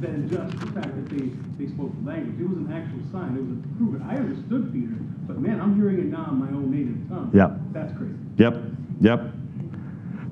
[0.00, 2.38] than just the fact that they, they spoke the language.
[2.38, 3.36] It was an actual sign.
[3.36, 3.96] It was a proof.
[3.96, 4.02] it.
[4.06, 4.92] I understood Peter,
[5.26, 7.30] but man, I'm hearing it now in my own native tongue.
[7.32, 7.52] Yep.
[7.72, 8.14] That's crazy.
[8.36, 8.62] Yep,
[9.00, 9.32] yep.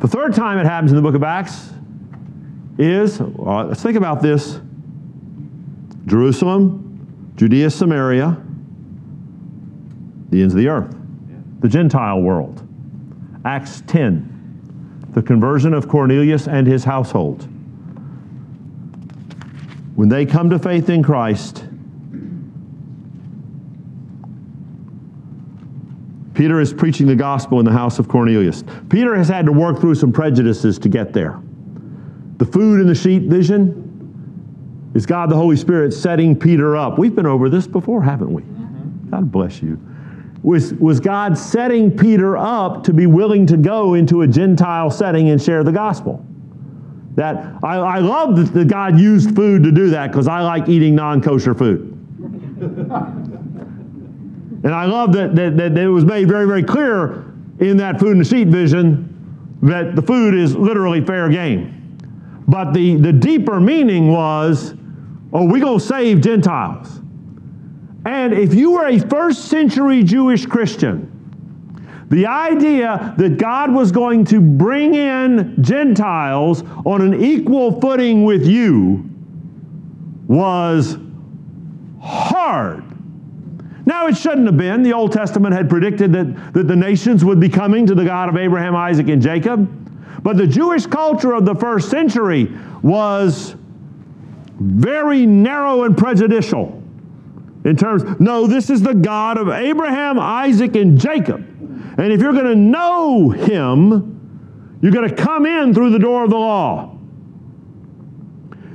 [0.01, 1.70] The third time it happens in the book of Acts
[2.79, 4.61] is, uh, let's think about this
[6.07, 8.41] Jerusalem, Judea, Samaria,
[10.31, 10.97] the ends of the earth,
[11.61, 12.66] the Gentile world.
[13.45, 17.47] Acts 10, the conversion of Cornelius and his household.
[19.97, 21.64] When they come to faith in Christ,
[26.35, 28.62] Peter is preaching the gospel in the house of Cornelius.
[28.89, 31.41] Peter has had to work through some prejudices to get there.
[32.39, 36.99] The food in the sheep vision is God the Holy Spirit setting Peter up.
[36.99, 38.43] We've been over this before, haven't we?
[38.43, 39.11] Mm-hmm.
[39.11, 39.80] God bless you.
[40.43, 45.30] Was, was God setting Peter up to be willing to go into a Gentile setting
[45.30, 46.24] and share the gospel?
[47.16, 50.68] That I, I love that, that God used food to do that because I like
[50.68, 51.95] eating non kosher food.
[54.64, 57.24] And I love that, that, that it was made very, very clear
[57.61, 61.78] in that food and the sheep vision that the food is literally fair game.
[62.49, 64.74] But the, the deeper meaning was,
[65.32, 67.01] oh, we're going to save Gentiles.
[68.07, 71.14] And if you were a first century Jewish Christian,
[72.09, 78.46] the idea that God was going to bring in Gentiles on an equal footing with
[78.46, 79.05] you
[80.26, 80.96] was
[82.01, 82.84] hard.
[83.84, 84.82] Now, it shouldn't have been.
[84.82, 88.30] The Old Testament had predicted that, that the nations would be coming to the God
[88.30, 89.78] of Abraham, Isaac, and Jacob.
[90.29, 92.53] But the Jewish culture of the first century
[92.83, 93.57] was
[94.61, 96.83] very narrow and prejudicial
[97.64, 101.41] in terms, no, this is the God of Abraham, Isaac, and Jacob.
[101.99, 106.24] And if you're going to know him, you're going to come in through the door
[106.24, 106.95] of the law.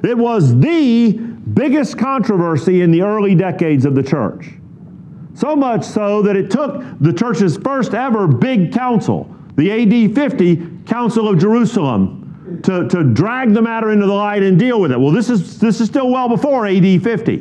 [0.03, 4.53] It was the biggest controversy in the early decades of the church.
[5.35, 10.72] So much so that it took the church's first ever big council, the AD 50
[10.85, 12.23] Council of Jerusalem,
[12.63, 14.99] to, to drag the matter into the light and deal with it.
[14.99, 17.35] Well, this is, this is still well before AD 50.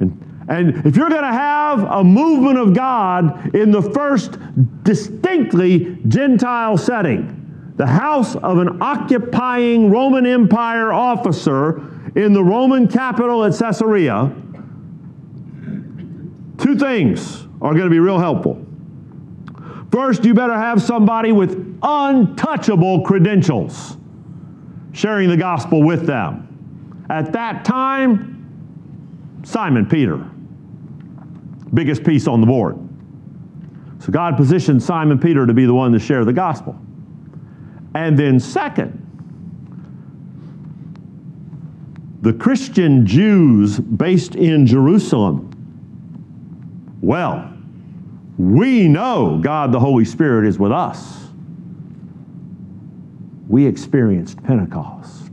[0.00, 4.38] And, and if you're going to have a movement of God in the first
[4.84, 11.78] distinctly Gentile setting, the house of an occupying Roman Empire officer
[12.14, 14.34] in the Roman capital at Caesarea,
[16.58, 18.64] two things are going to be real helpful.
[19.92, 23.98] First, you better have somebody with untouchable credentials
[24.92, 27.06] sharing the gospel with them.
[27.10, 30.16] At that time, Simon Peter,
[31.74, 32.78] biggest piece on the board.
[33.98, 36.74] So God positioned Simon Peter to be the one to share the gospel.
[37.94, 38.98] And then, second,
[42.22, 45.50] the Christian Jews based in Jerusalem.
[47.02, 47.51] Well,
[48.42, 51.28] we know God the Holy Spirit is with us.
[53.46, 55.30] We experienced Pentecost.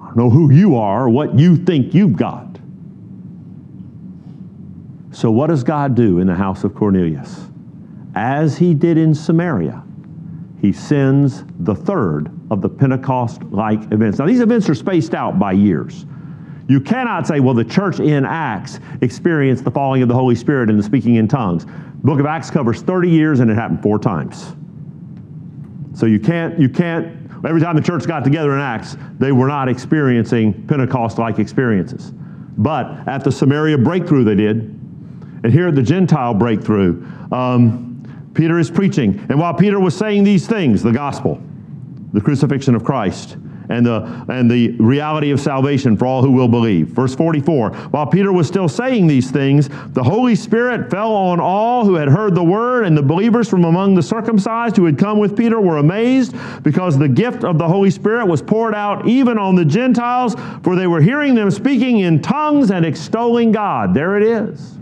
[0.00, 2.46] I don't know who you are or what you think you've got.
[5.10, 7.48] So, what does God do in the house of Cornelius?
[8.14, 9.82] As he did in Samaria,
[10.60, 14.20] he sends the third of the Pentecost like events.
[14.20, 16.06] Now, these events are spaced out by years.
[16.66, 20.70] You cannot say, well, the church in Acts experienced the falling of the Holy Spirit
[20.70, 21.66] and the speaking in tongues.
[21.66, 24.54] The book of Acts covers 30 years and it happened four times.
[25.94, 29.46] So you can't, you can't, every time the church got together in Acts, they were
[29.46, 32.12] not experiencing Pentecost like experiences.
[32.56, 34.56] But at the Samaria breakthrough, they did.
[35.44, 39.24] And here at the Gentile breakthrough, um, Peter is preaching.
[39.28, 41.40] And while Peter was saying these things, the gospel,
[42.12, 43.36] the crucifixion of Christ,
[43.68, 46.88] and the, and the reality of salvation for all who will believe.
[46.88, 51.84] Verse 44 While Peter was still saying these things, the Holy Spirit fell on all
[51.84, 55.18] who had heard the word, and the believers from among the circumcised who had come
[55.18, 59.38] with Peter were amazed because the gift of the Holy Spirit was poured out even
[59.38, 63.94] on the Gentiles, for they were hearing them speaking in tongues and extolling God.
[63.94, 64.78] There it is.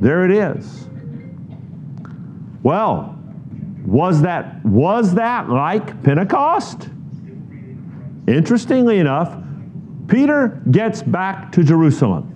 [0.00, 0.88] There it is.
[2.62, 3.18] Well,
[3.84, 6.88] was that was that like Pentecost?
[8.26, 9.36] Interestingly enough,
[10.06, 12.28] Peter gets back to Jerusalem.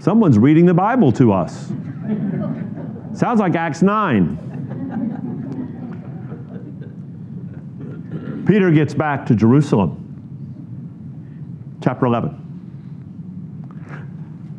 [0.00, 1.72] Someone's reading the Bible to us.
[3.14, 4.36] Sounds like Acts 9.
[8.46, 10.00] Peter gets back to Jerusalem.
[11.82, 12.40] Chapter 11.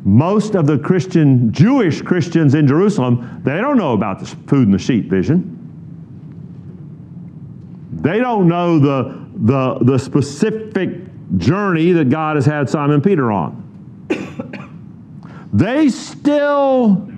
[0.04, 4.74] Most of the Christian, Jewish Christians in Jerusalem, they don't know about the food and
[4.74, 5.55] the sheep vision.
[8.06, 10.90] They don't know the, the, the specific
[11.38, 14.06] journey that God has had Simon Peter on.
[15.52, 17.10] they still,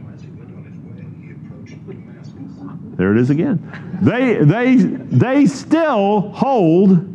[2.97, 3.99] there it is again.
[4.01, 7.07] They, they, they still hold,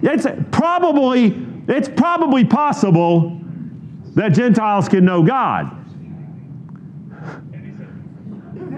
[0.00, 3.36] it's probably, it's probably possible
[4.14, 5.83] that Gentiles can know God.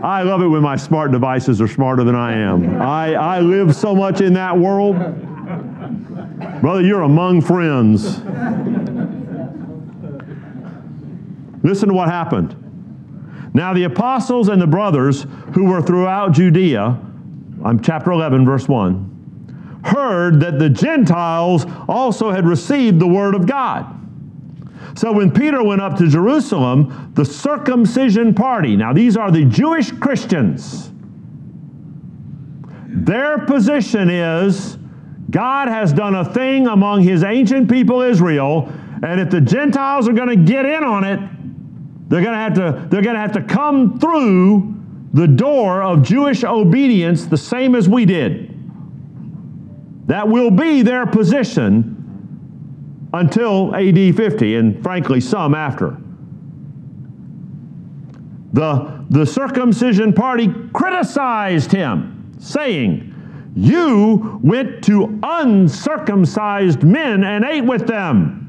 [0.02, 2.80] I love it when my smart devices are smarter than I am.
[2.80, 4.96] I, I live so much in that world.
[6.60, 8.18] Brother, you're among friends.
[11.64, 12.54] Listen to what happened.
[13.54, 17.00] Now, the apostles and the brothers who were throughout Judea,
[17.64, 23.46] I'm chapter 11, verse 1, heard that the Gentiles also had received the word of
[23.46, 23.92] God.
[24.96, 29.92] So when Peter went up to Jerusalem, the circumcision party, now these are the Jewish
[29.92, 30.90] Christians,
[32.88, 34.78] their position is
[35.28, 38.72] God has done a thing among his ancient people Israel,
[39.02, 41.20] and if the Gentiles are going to get in on it,
[42.08, 44.74] they're going to have to they're going to have to come through
[45.12, 48.54] the door of Jewish obedience the same as we did.
[50.06, 51.95] That will be their position
[53.12, 55.96] until AD 50, and frankly, some after.
[58.52, 67.86] The, the circumcision party criticized him, saying, You went to uncircumcised men and ate with
[67.86, 68.42] them.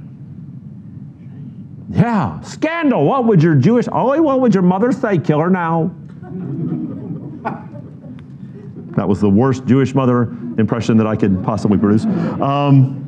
[1.89, 3.05] Yeah, scandal.
[3.05, 5.17] What would your Jewish, oh, what would your mother say?
[5.17, 5.91] Kill her now.
[8.95, 10.23] that was the worst Jewish mother
[10.57, 12.05] impression that I could possibly produce.
[12.05, 13.06] Um,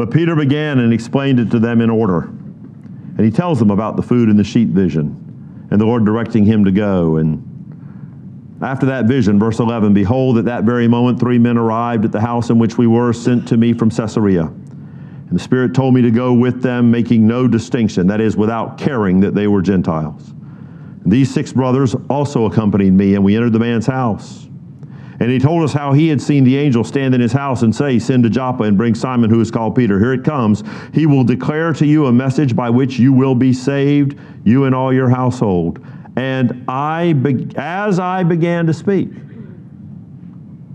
[0.00, 2.20] but Peter began and explained it to them in order.
[2.20, 6.42] And he tells them about the food and the sheep vision, and the Lord directing
[6.42, 7.16] him to go.
[7.16, 12.12] And after that vision, verse 11 Behold, at that very moment, three men arrived at
[12.12, 14.44] the house in which we were, sent to me from Caesarea.
[14.44, 18.78] And the Spirit told me to go with them, making no distinction, that is, without
[18.78, 20.30] caring that they were Gentiles.
[20.30, 24.48] And these six brothers also accompanied me, and we entered the man's house.
[25.20, 27.76] And he told us how he had seen the angel stand in his house and
[27.76, 29.98] say, Send to Joppa and bring Simon, who is called Peter.
[29.98, 30.64] Here it comes.
[30.94, 34.74] He will declare to you a message by which you will be saved, you and
[34.74, 35.84] all your household.
[36.16, 37.14] And I,
[37.56, 39.10] as I began to speak,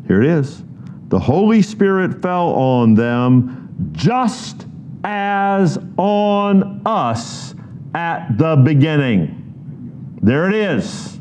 [0.07, 0.63] here it is.
[1.07, 4.67] The Holy Spirit fell on them just
[5.03, 7.55] as on us
[7.95, 10.19] at the beginning.
[10.21, 11.19] There it is.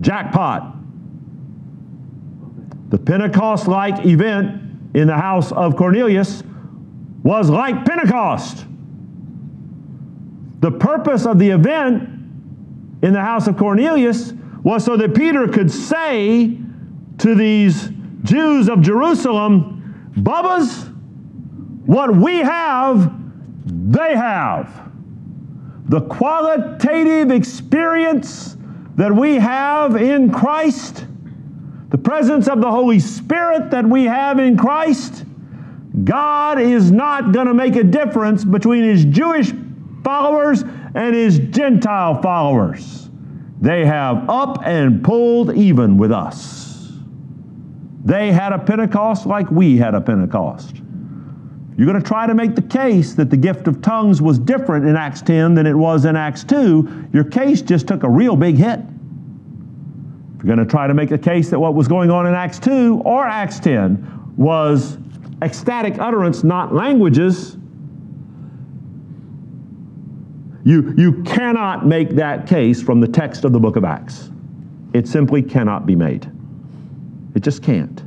[0.00, 0.77] Jackpot.
[2.88, 4.62] The Pentecost like event
[4.94, 6.42] in the house of Cornelius
[7.22, 8.64] was like Pentecost.
[10.60, 12.08] The purpose of the event
[13.02, 14.32] in the house of Cornelius
[14.62, 16.58] was so that Peter could say
[17.18, 17.90] to these
[18.22, 20.88] Jews of Jerusalem, Bubbas,
[21.86, 23.12] what we have,
[23.64, 24.90] they have.
[25.88, 28.56] The qualitative experience
[28.96, 31.06] that we have in Christ
[31.90, 35.24] the presence of the Holy Spirit that we have in Christ,
[36.04, 39.52] God is not going to make a difference between his Jewish
[40.04, 40.62] followers
[40.94, 43.08] and his Gentile followers.
[43.60, 46.92] They have up and pulled even with us.
[48.04, 50.76] They had a Pentecost like we had a Pentecost.
[51.76, 54.86] You're going to try to make the case that the gift of tongues was different
[54.86, 58.34] in Acts 10 than it was in Acts 2, your case just took a real
[58.34, 58.80] big hit.
[60.38, 62.32] If you're going to try to make a case that what was going on in
[62.32, 64.96] Acts 2 or Acts 10 was
[65.42, 67.56] ecstatic utterance, not languages,
[70.64, 74.30] you, you cannot make that case from the text of the book of Acts.
[74.94, 76.30] It simply cannot be made.
[77.34, 78.00] It just can't.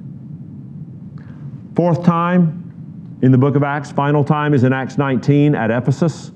[1.76, 6.32] Fourth time in the book of Acts, final time is in Acts 19 at Ephesus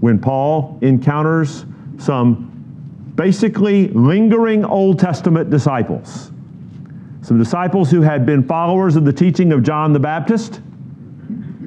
[0.00, 1.64] when Paul encounters
[1.98, 2.57] some
[3.18, 6.30] basically lingering Old Testament disciples.
[7.20, 10.60] Some disciples who had been followers of the teaching of John the Baptist,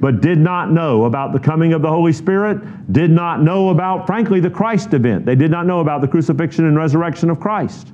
[0.00, 4.06] but did not know about the coming of the Holy Spirit, did not know about,
[4.06, 5.26] frankly, the Christ event.
[5.26, 7.88] They did not know about the crucifixion and resurrection of Christ.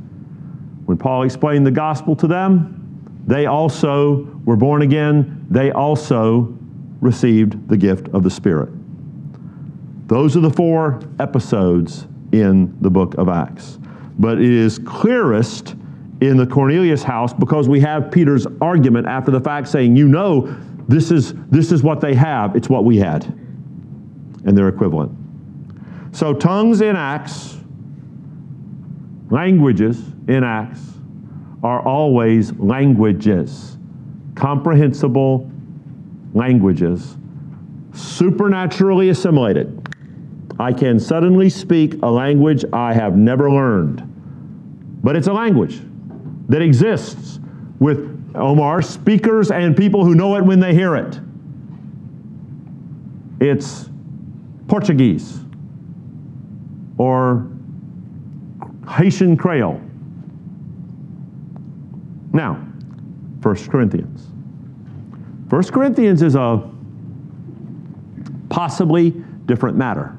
[0.86, 5.46] When Paul explained the gospel to them, they also were born again.
[5.50, 6.56] They also
[7.00, 8.70] received the gift of the Spirit.
[10.06, 13.78] Those are the four episodes in the book of Acts.
[14.18, 15.76] But it is clearest
[16.20, 20.54] in the Cornelius house because we have Peter's argument after the fact saying, you know,
[20.88, 23.24] this is, this is what they have, it's what we had.
[24.44, 25.12] And they're equivalent.
[26.12, 27.58] So, tongues in Acts,
[29.30, 30.80] languages in Acts,
[31.62, 33.76] are always languages,
[34.34, 35.50] comprehensible
[36.32, 37.16] languages,
[37.92, 39.77] supernaturally assimilated.
[40.58, 44.02] I can suddenly speak a language I have never learned.
[45.02, 45.80] But it's a language
[46.48, 47.38] that exists
[47.78, 51.20] with Omar speakers and people who know it when they hear it.
[53.40, 53.88] It's
[54.66, 55.38] Portuguese
[56.98, 57.48] or
[58.88, 59.80] Haitian Creole.
[62.32, 62.54] Now,
[63.42, 64.26] 1 Corinthians.
[65.48, 66.68] 1 Corinthians is a
[68.48, 69.10] possibly
[69.46, 70.17] different matter.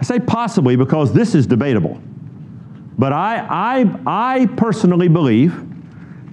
[0.00, 2.00] I say possibly because this is debatable.
[2.98, 5.66] But I, I, I personally believe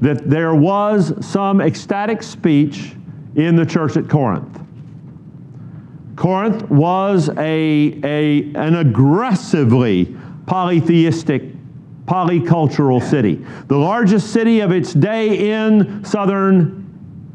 [0.02, 2.96] that there was some ecstatic speech
[3.36, 4.62] in the church at Corinth.
[6.16, 10.16] Corinth was a, a, an aggressively
[10.46, 11.44] polytheistic,
[12.06, 16.86] polycultural city, the largest city of its day in southern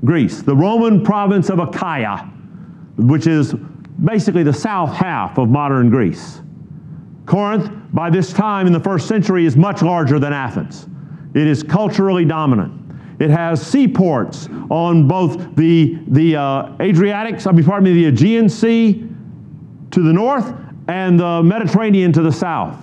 [0.04, 2.28] Greece, the Roman province of Achaia,
[2.96, 3.54] which is
[4.04, 6.40] basically the south half of modern Greece.
[7.26, 10.86] Corinth, by this time in the first century, is much larger than Athens.
[11.34, 12.80] It is culturally dominant.
[13.20, 18.48] It has seaports on both the, the uh, Adriatic, I mean, pardon me, the Aegean
[18.48, 19.08] Sea
[19.92, 20.52] to the north
[20.88, 22.82] and the Mediterranean to the south.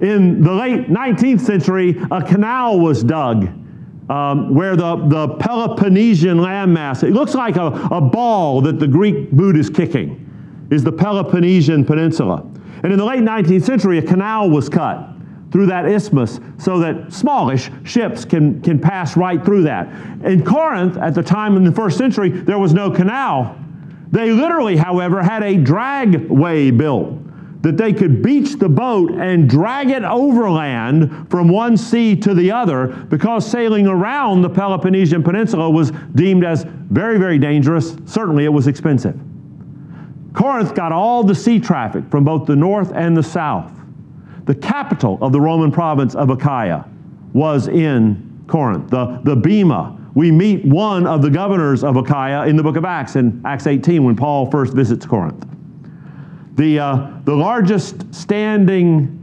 [0.00, 3.48] In the late 19th century, a canal was dug
[4.08, 9.30] um, where the, the Peloponnesian landmass, it looks like a, a ball that the Greek
[9.30, 12.46] boot is kicking, is the Peloponnesian Peninsula.
[12.82, 15.10] And in the late 19th century, a canal was cut
[15.50, 19.86] through that isthmus so that smallish ships can, can pass right through that.
[20.24, 23.56] In Corinth, at the time in the first century, there was no canal.
[24.10, 27.20] They literally, however, had a dragway built
[27.64, 32.52] that they could beach the boat and drag it overland from one sea to the
[32.52, 37.96] other because sailing around the Peloponnesian Peninsula was deemed as very, very dangerous.
[38.04, 39.18] Certainly, it was expensive.
[40.34, 43.72] Corinth got all the sea traffic from both the north and the south.
[44.44, 46.84] The capital of the Roman province of Achaia
[47.32, 49.98] was in Corinth, the, the Bema.
[50.14, 53.66] We meet one of the governors of Achaia in the book of Acts, in Acts
[53.66, 55.46] 18, when Paul first visits Corinth.
[56.54, 59.20] The, uh, the largest standing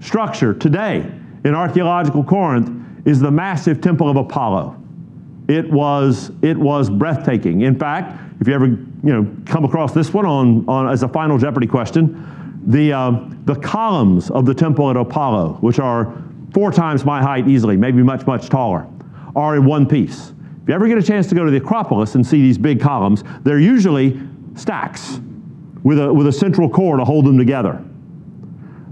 [0.00, 1.10] structure today
[1.44, 4.76] in archaeological Corinth is the massive Temple of Apollo.
[5.48, 7.62] It was, it was breathtaking.
[7.62, 11.08] In fact, if you ever you know, come across this one on, on, as a
[11.08, 16.22] final Jeopardy question, the, uh, the columns of the temple at Apollo, which are
[16.54, 18.86] four times my height easily, maybe much, much taller,
[19.34, 20.32] are in one piece.
[20.62, 22.80] If you ever get a chance to go to the Acropolis and see these big
[22.80, 24.20] columns, they're usually
[24.54, 25.20] stacks
[25.82, 27.82] with a, with a central core to hold them together.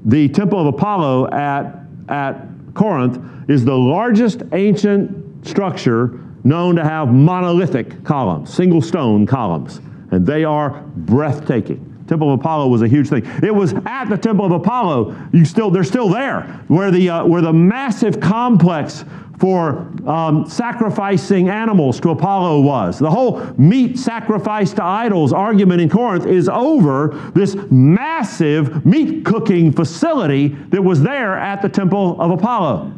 [0.05, 1.75] The Temple of Apollo at,
[2.09, 3.19] at Corinth
[3.51, 9.81] is the largest ancient structure known to have monolithic columns, single stone columns,
[10.11, 11.85] and they are breathtaking.
[12.07, 13.23] Temple of Apollo was a huge thing.
[13.43, 15.15] It was at the Temple of Apollo.
[15.33, 19.05] You still, they're still there, where the uh, where the massive complex
[19.39, 22.99] for um, sacrificing animals to Apollo was.
[22.99, 29.73] The whole meat sacrifice to idols argument in Corinth is over this massive meat cooking
[29.73, 32.93] facility that was there at the Temple of Apollo.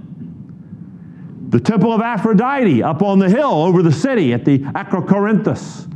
[1.50, 5.88] The Temple of Aphrodite up on the hill over the city at the Acrocorinthus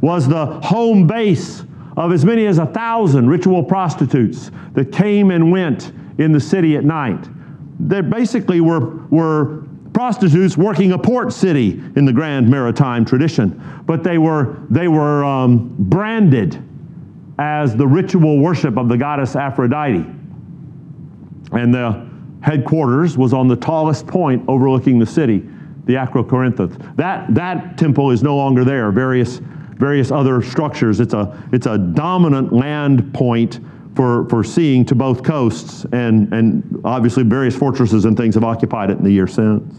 [0.00, 1.64] was the home base
[1.96, 6.76] of as many as a thousand ritual prostitutes that came and went in the city
[6.76, 7.28] at night.
[7.78, 14.02] They basically were, were prostitutes working a port city in the grand maritime tradition, but
[14.02, 16.62] they were, they were um, branded
[17.38, 20.04] as the ritual worship of the goddess Aphrodite.
[21.52, 22.08] And the
[22.42, 25.38] headquarters was on the tallest point overlooking the city,
[25.84, 26.96] the Acrocorinthus.
[26.96, 28.90] That, that temple is no longer there.
[28.90, 29.38] Various,
[29.76, 31.00] various other structures.
[31.00, 33.60] It's a, it's a dominant land point
[33.94, 38.90] for, for seeing to both coasts, and, and obviously various fortresses and things have occupied
[38.90, 39.74] it in the years since.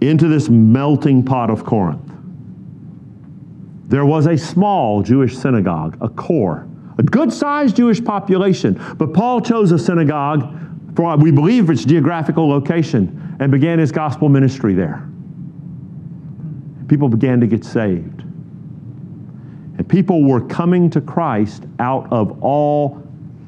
[0.00, 2.12] Into this melting pot of Corinth,
[3.88, 6.68] there was a small Jewish synagogue, a core,
[6.98, 8.80] a good sized Jewish population.
[8.96, 10.52] But Paul chose a synagogue
[10.94, 15.08] for, we believe, its geographical location and began his gospel ministry there.
[16.88, 18.13] People began to get saved.
[19.88, 23.02] People were coming to Christ out of all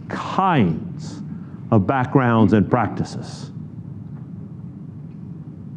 [0.08, 1.22] kinds
[1.70, 3.50] of backgrounds and practices.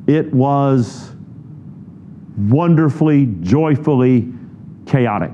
[0.08, 1.12] It was
[2.38, 4.32] wonderfully, joyfully
[4.86, 5.34] chaotic.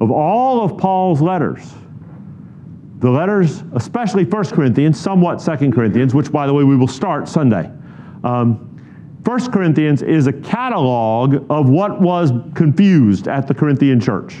[0.00, 1.72] Of all of Paul's letters,
[2.98, 7.28] the letters, especially 1 Corinthians, somewhat 2 Corinthians, which, by the way, we will start
[7.28, 7.70] Sunday.
[8.24, 8.65] Um,
[9.26, 14.36] 1 Corinthians is a catalog of what was confused at the Corinthian church.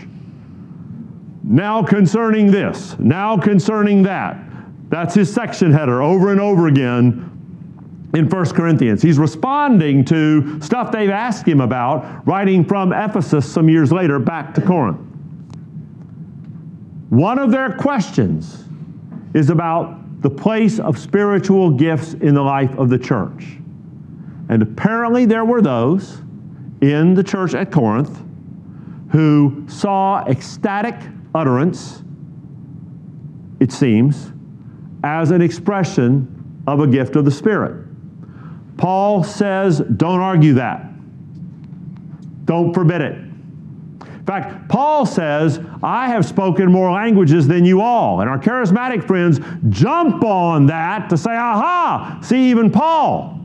[1.42, 4.38] Now concerning this, now concerning that.
[4.88, 9.02] That's his section header over and over again in 1 Corinthians.
[9.02, 14.54] He's responding to stuff they've asked him about, writing from Ephesus some years later back
[14.54, 15.00] to Corinth.
[17.08, 18.62] One of their questions
[19.34, 23.58] is about the place of spiritual gifts in the life of the church.
[24.48, 26.18] And apparently, there were those
[26.80, 28.22] in the church at Corinth
[29.10, 30.94] who saw ecstatic
[31.34, 32.02] utterance,
[33.60, 34.32] it seems,
[35.04, 37.86] as an expression of a gift of the Spirit.
[38.76, 40.84] Paul says, don't argue that.
[42.44, 43.14] Don't forbid it.
[43.14, 48.20] In fact, Paul says, I have spoken more languages than you all.
[48.20, 53.35] And our charismatic friends jump on that to say, aha, see, even Paul.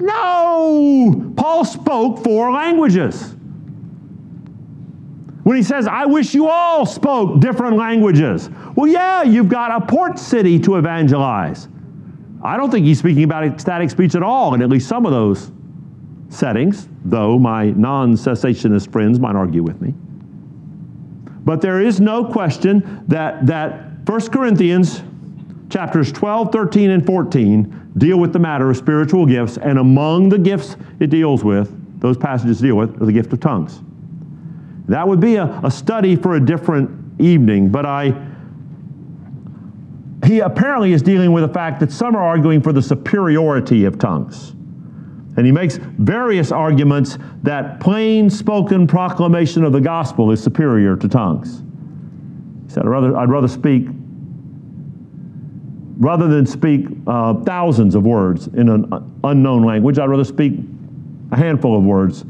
[0.00, 1.32] No!
[1.36, 3.34] Paul spoke four languages.
[5.42, 8.50] When he says, I wish you all spoke different languages.
[8.74, 11.68] Well, yeah, you've got a port city to evangelize.
[12.42, 15.12] I don't think he's speaking about ecstatic speech at all in at least some of
[15.12, 15.52] those
[16.28, 19.94] settings, though my non cessationist friends might argue with me.
[21.44, 25.02] But there is no question that, that 1 Corinthians
[25.68, 30.38] chapters 12, 13, and 14 deal with the matter of spiritual gifts, and among the
[30.38, 33.80] gifts it deals with, those passages deal with, are the gift of tongues.
[34.88, 38.14] That would be a, a study for a different evening, but I
[40.24, 43.98] he apparently is dealing with the fact that some are arguing for the superiority of
[43.98, 44.52] tongues.
[45.36, 51.08] And he makes various arguments that plain spoken proclamation of the gospel is superior to
[51.08, 51.62] tongues.
[52.66, 53.86] He said, I'd rather, I'd rather speak,
[55.98, 60.54] rather than speak uh, thousands of words in an unknown language, I'd rather speak
[61.32, 62.24] a handful of words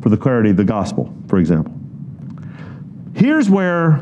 [0.00, 1.72] for the clarity of the gospel, for example.
[3.14, 4.00] Here's where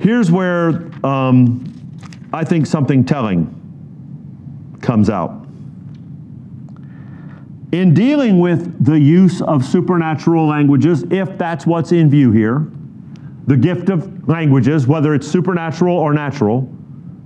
[0.00, 1.62] Here's where um,
[2.32, 3.54] I think something telling
[4.80, 5.46] comes out.
[7.72, 12.66] In dealing with the use of supernatural languages, if that's what's in view here,
[13.46, 16.66] the gift of languages, whether it's supernatural or natural,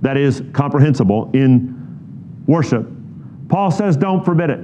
[0.01, 2.87] that is comprehensible in worship,
[3.49, 4.59] Paul says don't forbid it.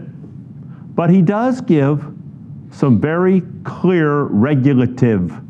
[0.95, 2.05] But he does give
[2.71, 5.41] some very clear regulative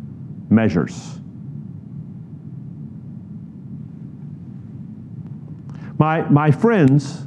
[0.51, 1.19] measures.
[5.97, 7.25] My, my friends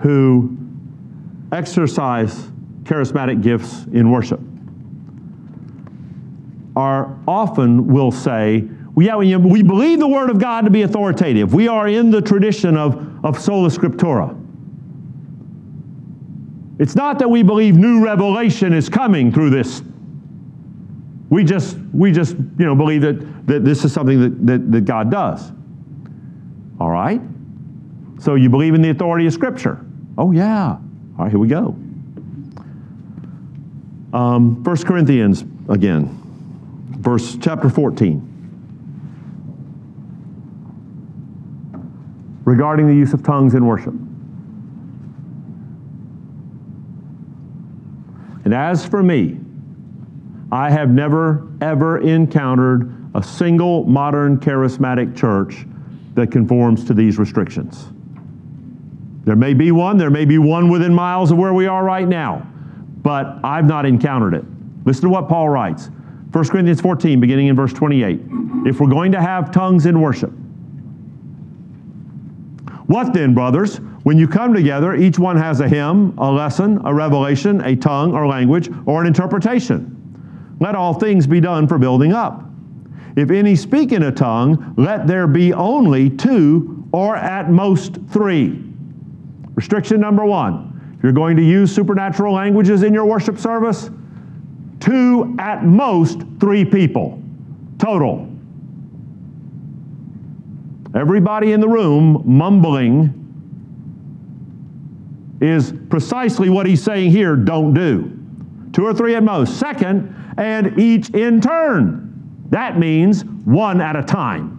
[0.00, 0.56] who
[1.52, 2.48] exercise
[2.82, 4.40] charismatic gifts in worship
[6.76, 8.68] are often will say,
[9.00, 11.54] yeah, we, we believe the Word of God to be authoritative.
[11.54, 14.36] We are in the tradition of, of sola scriptura.
[16.78, 19.82] It's not that we believe new revelation is coming through this.
[21.28, 24.84] We just, we just you know, believe that, that this is something that, that, that
[24.86, 25.52] God does.
[26.80, 27.20] All right?
[28.18, 29.84] So you believe in the authority of Scripture?
[30.16, 30.70] Oh, yeah.
[30.70, 30.80] All
[31.18, 31.76] right, here we go.
[34.12, 36.18] Um, 1 Corinthians again,
[36.98, 38.29] verse chapter 14.
[42.50, 43.94] Regarding the use of tongues in worship.
[48.44, 49.38] And as for me,
[50.50, 55.64] I have never, ever encountered a single modern charismatic church
[56.14, 57.86] that conforms to these restrictions.
[59.22, 62.08] There may be one, there may be one within miles of where we are right
[62.08, 62.44] now,
[63.00, 64.44] but I've not encountered it.
[64.84, 65.88] Listen to what Paul writes
[66.32, 68.20] 1 Corinthians 14, beginning in verse 28.
[68.66, 70.32] If we're going to have tongues in worship,
[72.90, 73.76] what then, brothers?
[74.02, 78.14] When you come together, each one has a hymn, a lesson, a revelation, a tongue
[78.14, 80.56] or language, or an interpretation.
[80.60, 82.44] Let all things be done for building up.
[83.16, 88.62] If any speak in a tongue, let there be only two or at most three.
[89.54, 93.88] Restriction number one if you're going to use supernatural languages in your worship service,
[94.80, 97.22] two at most three people
[97.78, 98.29] total.
[100.94, 103.16] Everybody in the room mumbling
[105.40, 108.16] is precisely what he's saying here don't do.
[108.72, 109.58] Two or three at most.
[109.58, 112.46] Second, and each in turn.
[112.50, 114.56] That means one at a time.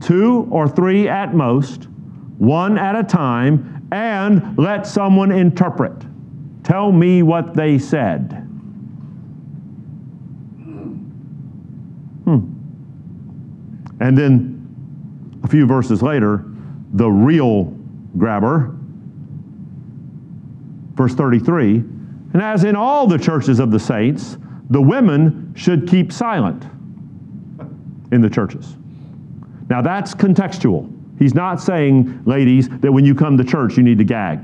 [0.00, 1.84] Two or three at most,
[2.38, 6.06] one at a time, and let someone interpret.
[6.62, 8.47] Tell me what they said.
[14.00, 16.44] And then a few verses later,
[16.94, 17.64] the real
[18.16, 18.74] grabber,
[20.94, 24.36] verse 33 And as in all the churches of the saints,
[24.70, 26.64] the women should keep silent
[28.12, 28.76] in the churches.
[29.68, 30.92] Now that's contextual.
[31.18, 34.40] He's not saying, ladies, that when you come to church you need to gag.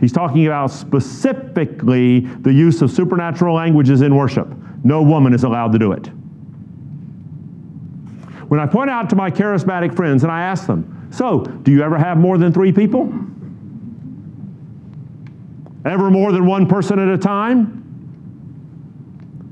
[0.00, 4.48] He's talking about specifically the use of supernatural languages in worship.
[4.82, 6.10] No woman is allowed to do it.
[8.54, 11.82] When I point out to my charismatic friends and I ask them, so, do you
[11.82, 13.12] ever have more than three people?
[15.84, 17.80] Ever more than one person at a time?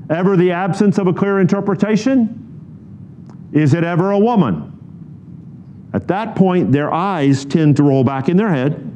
[0.09, 3.49] Ever the absence of a clear interpretation?
[3.51, 5.89] Is it ever a woman?
[5.93, 8.89] At that point, their eyes tend to roll back in their head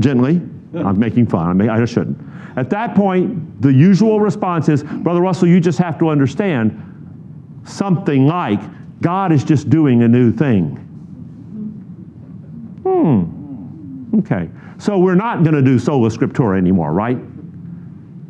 [0.00, 0.40] gently.
[0.74, 2.18] I'm making fun, I, I shouldn't.
[2.56, 8.26] At that point, the usual response is Brother Russell, you just have to understand something
[8.26, 8.60] like
[9.02, 10.76] God is just doing a new thing.
[12.84, 14.18] Hmm.
[14.20, 14.48] Okay.
[14.78, 17.18] So we're not going to do sola scriptura anymore, right?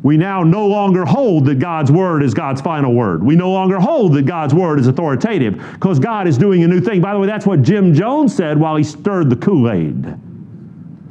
[0.03, 3.23] We now no longer hold that God's word is God's final word.
[3.23, 6.81] We no longer hold that God's word is authoritative because God is doing a new
[6.81, 6.99] thing.
[6.99, 10.15] By the way, that's what Jim Jones said while he stirred the Kool Aid.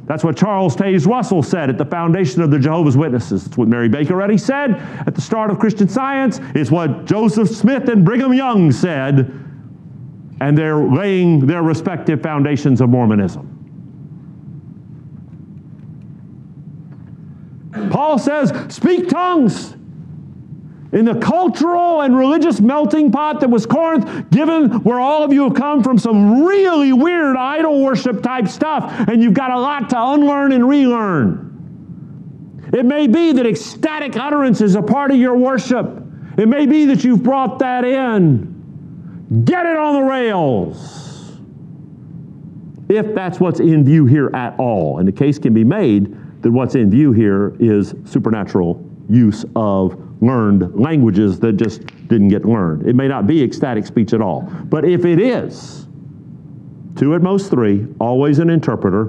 [0.05, 3.47] That's what Charles Taze Russell said at the foundation of the Jehovah's Witnesses.
[3.47, 4.71] It's what Mary Baker Eddy said
[5.07, 6.39] at the start of Christian Science.
[6.53, 9.42] It's what Joseph Smith and Brigham Young said.
[10.43, 13.47] And they're laying their respective foundations of Mormonism.
[17.89, 19.71] Paul says, speak tongues.
[20.91, 25.45] In the cultural and religious melting pot that was Corinth, given where all of you
[25.45, 29.89] have come from some really weird idol worship type stuff, and you've got a lot
[29.91, 32.69] to unlearn and relearn.
[32.73, 36.03] It may be that ecstatic utterance is a part of your worship.
[36.37, 38.52] It may be that you've brought that in.
[39.45, 41.39] Get it on the rails.
[42.89, 44.99] If that's what's in view here at all.
[44.99, 49.97] And the case can be made that what's in view here is supernatural use of
[50.21, 52.87] learned languages that just didn't get learned.
[52.87, 54.41] It may not be ecstatic speech at all.
[54.65, 55.87] But if it is,
[56.95, 59.05] two at most three, always an interpreter,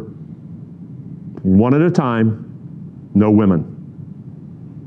[1.42, 3.73] one at a time, no women.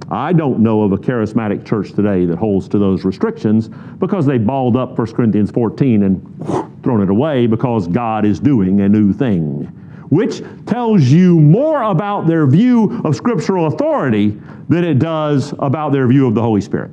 [0.09, 4.37] I don't know of a charismatic church today that holds to those restrictions because they
[4.37, 9.11] balled up 1 Corinthians 14 and thrown it away because God is doing a new
[9.11, 9.71] thing
[10.09, 14.39] which tells you more about their view of scriptural authority
[14.69, 16.91] than it does about their view of the Holy Spirit.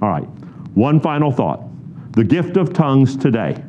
[0.00, 0.26] All right,
[0.74, 1.62] one final thought
[2.12, 3.60] the gift of tongues today.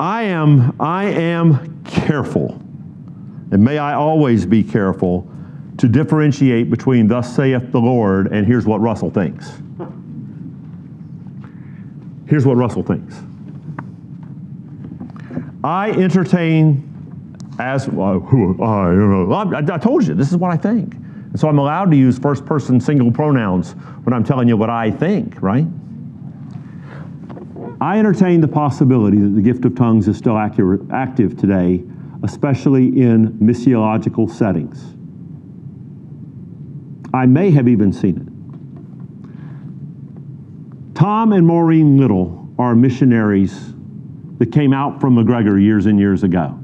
[0.00, 2.60] I am, I am careful,
[3.54, 5.30] and may I always be careful
[5.78, 9.48] to differentiate between thus saith the Lord and here's what Russell thinks.
[12.26, 13.14] Here's what Russell thinks.
[15.62, 16.90] I entertain
[17.60, 21.48] as uh, who I, I, I told you this is what I think, and so
[21.48, 25.40] I'm allowed to use first person single pronouns when I'm telling you what I think,
[25.40, 25.66] right?
[27.80, 31.84] I entertain the possibility that the gift of tongues is still accurate, active today,
[32.24, 34.94] especially in missiological settings.
[37.12, 38.28] I may have even seen it.
[40.96, 43.74] Tom and Maureen Little are missionaries
[44.38, 46.58] that came out from McGregor years and years ago.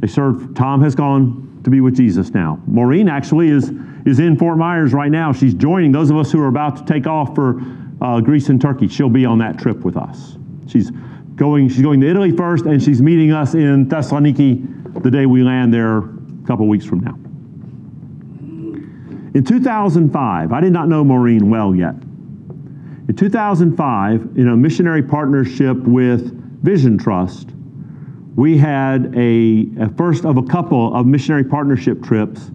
[0.00, 2.60] They served, Tom has gone to be with Jesus now.
[2.66, 3.72] Maureen actually is,
[4.04, 5.32] is in Fort Myers right now.
[5.32, 7.60] She's joining those of us who are about to take off for
[8.02, 8.86] uh, Greece and Turkey.
[8.86, 10.36] She'll be on that trip with us.
[10.66, 10.90] She's
[11.36, 11.68] going.
[11.68, 15.72] She's going to Italy first, and she's meeting us in Thessaloniki the day we land
[15.72, 17.14] there a couple weeks from now.
[19.32, 21.94] In 2005, I did not know Maureen well yet.
[21.94, 26.32] In 2005, in a missionary partnership with
[26.62, 27.50] Vision Trust,
[28.36, 32.50] we had a, a first of a couple of missionary partnership trips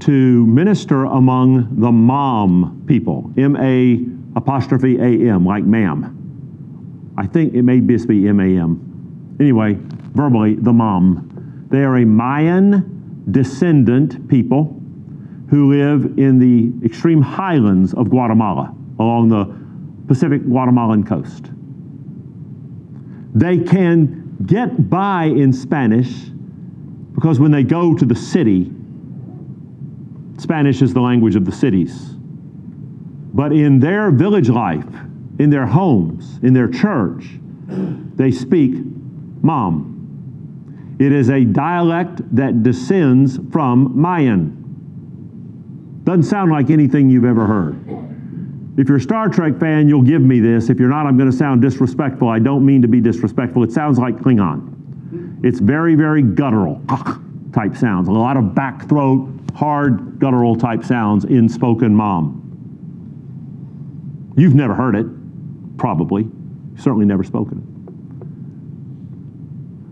[0.00, 4.04] to minister among the Mam people, M A
[4.36, 7.12] apostrophe A M, like ma'am.
[7.16, 9.36] I think it may just be M A M.
[9.40, 9.78] Anyway,
[10.14, 11.30] verbally, the mom.
[11.74, 14.80] They are a Mayan descendant people
[15.50, 19.52] who live in the extreme highlands of Guatemala along the
[20.06, 21.50] Pacific Guatemalan coast.
[23.34, 26.12] They can get by in Spanish
[27.12, 28.70] because when they go to the city,
[30.38, 32.10] Spanish is the language of the cities.
[33.32, 34.86] But in their village life,
[35.40, 37.26] in their homes, in their church,
[37.66, 38.76] they speak
[39.42, 39.93] Mam.
[40.98, 44.60] It is a dialect that descends from Mayan.
[46.04, 47.78] Doesn't sound like anything you've ever heard.
[48.76, 50.68] If you're a Star Trek fan, you'll give me this.
[50.68, 52.28] If you're not, I'm going to sound disrespectful.
[52.28, 53.62] I don't mean to be disrespectful.
[53.62, 55.44] It sounds like Klingon.
[55.44, 56.82] It's very, very guttural
[57.52, 58.08] type sounds.
[58.08, 62.40] A lot of back throat, hard guttural type sounds in spoken Mam.
[64.36, 65.06] You've never heard it,
[65.76, 66.26] probably.
[66.76, 67.73] Certainly never spoken it.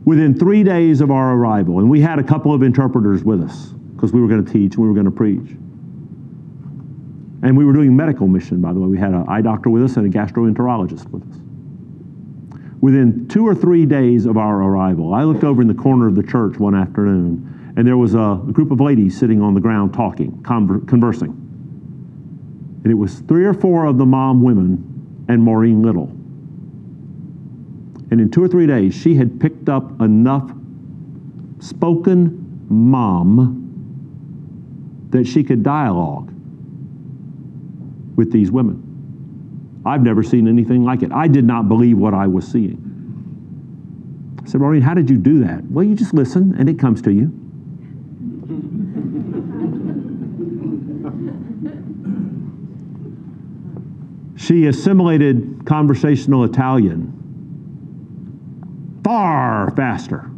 [0.04, 3.68] Within three days of our arrival, and we had a couple of interpreters with us
[3.94, 5.56] because we were going to teach and we were going to preach.
[7.44, 8.86] And we were doing medical mission, by the way.
[8.88, 11.38] We had an eye doctor with us and a gastroenterologist with us.
[12.80, 16.16] Within two or three days of our arrival, I looked over in the corner of
[16.16, 19.94] the church one afternoon, and there was a, group of ladies sitting on the ground
[19.94, 21.30] talking, conver- conversing.
[22.82, 26.12] And it was three or four of the Mam women and Maureen Little.
[28.12, 30.52] And in two or three days, she had picked up enough
[31.60, 33.58] spoken Mam
[35.08, 36.30] that she could dialogue
[38.14, 39.80] with these women.
[39.86, 41.10] I've never seen anything like it.
[41.10, 42.76] I did not believe what I was seeing.
[44.44, 45.64] I said, Maureen, how did you do that?
[45.64, 47.32] Well, you just listen and it comes to you.
[54.36, 57.20] she assimilated conversational Italian
[59.04, 60.30] far faster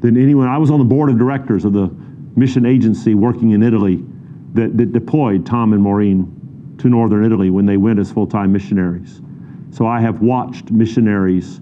[0.00, 0.48] than anyone.
[0.48, 1.90] I was on the board of directors of the
[2.36, 4.02] mission agency working in Italy
[4.54, 8.52] that, that deployed Tom and Maureen to northern Italy when they went as full time
[8.52, 9.20] missionaries.
[9.70, 11.60] So I have watched missionaries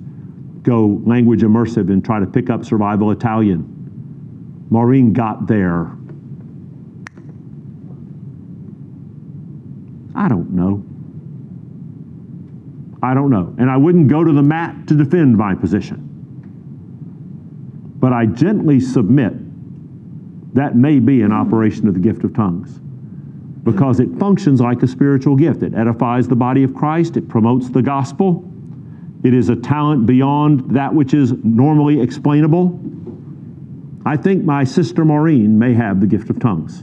[0.62, 3.68] go language immersive and try to pick up survival Italian.
[4.70, 5.91] Maureen got there.
[10.14, 10.85] I don't know.
[13.03, 13.55] I don't know.
[13.59, 16.12] And I wouldn't go to the mat to defend my position.
[18.03, 19.32] But I gently submit
[20.57, 22.80] that may be an operation of the gift of tongues
[23.62, 25.62] because it functions like a spiritual gift.
[25.62, 28.44] It edifies the body of Christ, it promotes the gospel,
[29.22, 32.76] it is a talent beyond that which is normally explainable.
[34.05, 36.82] I think my sister Maureen may have the gift of tongues.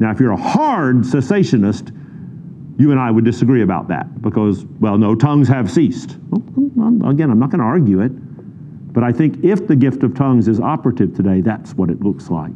[0.00, 1.94] Now, if you're a hard cessationist,
[2.78, 6.16] you and I would disagree about that because, well, no, tongues have ceased.
[6.30, 8.12] Well, again, I'm not going to argue it,
[8.92, 12.30] but I think if the gift of tongues is operative today, that's what it looks
[12.30, 12.52] like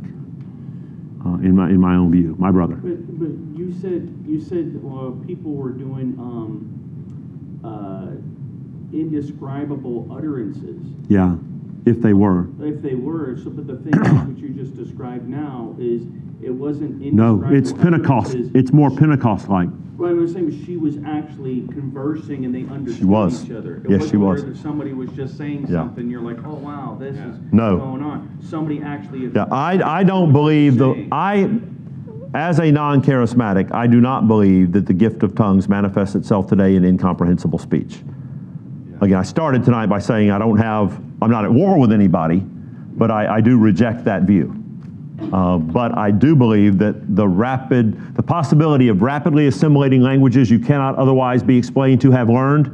[1.25, 2.77] uh, in, my, in my own view, my brother.
[2.77, 6.73] But, but you said, you said, well, people were doing, um,
[7.65, 10.81] uh, indescribable utterances.
[11.09, 11.37] Yeah,
[11.85, 12.47] if they were.
[12.61, 16.03] If they were, so, but the thing which you just described now is,
[16.43, 17.57] it wasn't No, indescribable.
[17.57, 18.29] it's Pentecost.
[18.31, 18.53] utterances.
[18.55, 19.69] It's more Pentecost like.
[19.97, 23.45] What I was saying was she was actually conversing and they understood was.
[23.47, 23.77] each other.
[23.77, 24.45] It Yes, wasn't she was.
[24.45, 25.77] that Somebody was just saying Yeah.
[25.81, 27.79] something, you're like, oh, wow, this is No.
[27.79, 28.29] going on.
[28.41, 29.29] Somebody actually.
[29.35, 31.49] Yeah, I, I don't believe the, I,
[32.35, 36.47] as a non charismatic, I do not believe that the gift of tongues manifests itself
[36.47, 38.03] today in incomprehensible speech.
[39.01, 42.41] Again, I started tonight by saying I don't have, I'm not at war with anybody,
[42.41, 44.56] but I, I do reject that view.
[45.33, 50.59] Uh, but I do believe that the rapid, the possibility of rapidly assimilating languages you
[50.59, 52.71] cannot otherwise be explained to have learned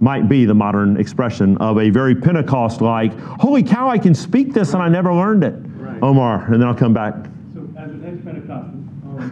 [0.00, 4.52] might be the modern expression of a very Pentecost like, holy cow, I can speak
[4.52, 5.54] this and I never learned it.
[5.76, 6.02] Right.
[6.02, 7.14] Omar, and then I'll come back.
[7.54, 9.30] So as an ex-Pentecostal, um,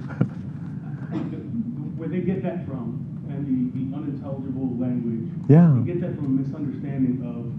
[1.97, 5.29] where they get that from, and the, the unintelligible language.
[5.49, 5.75] Yeah.
[5.81, 7.53] They get that from a misunderstanding of,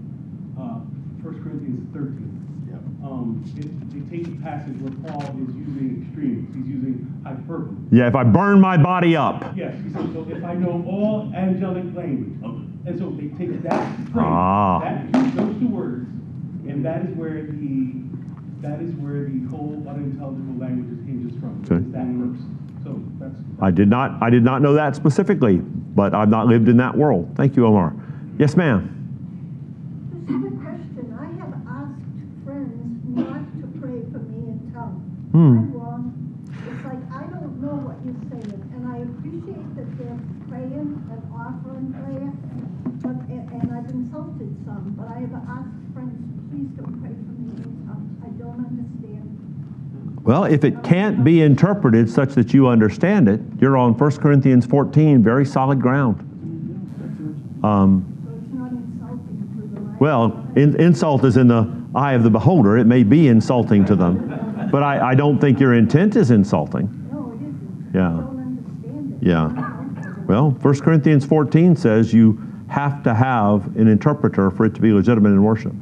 [0.60, 0.80] uh,
[1.22, 2.25] First Corinthians thirteen.
[3.16, 7.76] Um, it, they take the passage where Paul is using extremes, he's using hyperbole.
[7.90, 9.56] Yeah, if I burn my body up.
[9.56, 12.38] Yes, he said, so if I know all angelic language,
[12.86, 14.80] and so they take that phrase, Ah.
[14.80, 16.06] that, those two words,
[16.68, 17.92] and that is where the,
[18.60, 21.82] that is where the whole unintelligible languages hinges from, Okay.
[21.92, 22.38] that verse.
[22.84, 26.68] So that's, I did not, I did not know that specifically, but I've not lived
[26.68, 27.32] in that world.
[27.34, 27.94] Thank you, Omar.
[28.38, 28.92] Yes, ma'am.
[30.12, 31.18] Just a quick question.
[31.18, 35.25] I have asked friends not to pray for me in tongues.
[35.36, 35.42] Hmm.
[35.42, 36.48] I'm wrong.
[36.64, 40.16] It's like, I don't know what you're saying, and I appreciate that they're
[40.48, 42.32] praying and offering prayer,
[43.04, 47.52] but, and I've insulted some, but I have asked friends, please don't pray for me.
[48.24, 50.24] I don't understand.
[50.24, 54.64] Well, if it can't be interpreted such that you understand it, you're on 1 Corinthians
[54.64, 56.20] 14, very solid ground.
[57.62, 59.92] Um, So it's not insulting to them.
[59.92, 62.78] I- well, in, insult is in the eye of the beholder.
[62.78, 64.32] It may be insulting to them,
[64.76, 67.08] but I, I don't think your intent is insulting.
[67.10, 67.90] No, it isn't.
[67.94, 68.08] Yeah.
[68.08, 69.26] I don't understand it.
[69.26, 70.24] Yeah.
[70.26, 74.92] Well, 1 Corinthians 14 says you have to have an interpreter for it to be
[74.92, 75.72] legitimate in worship.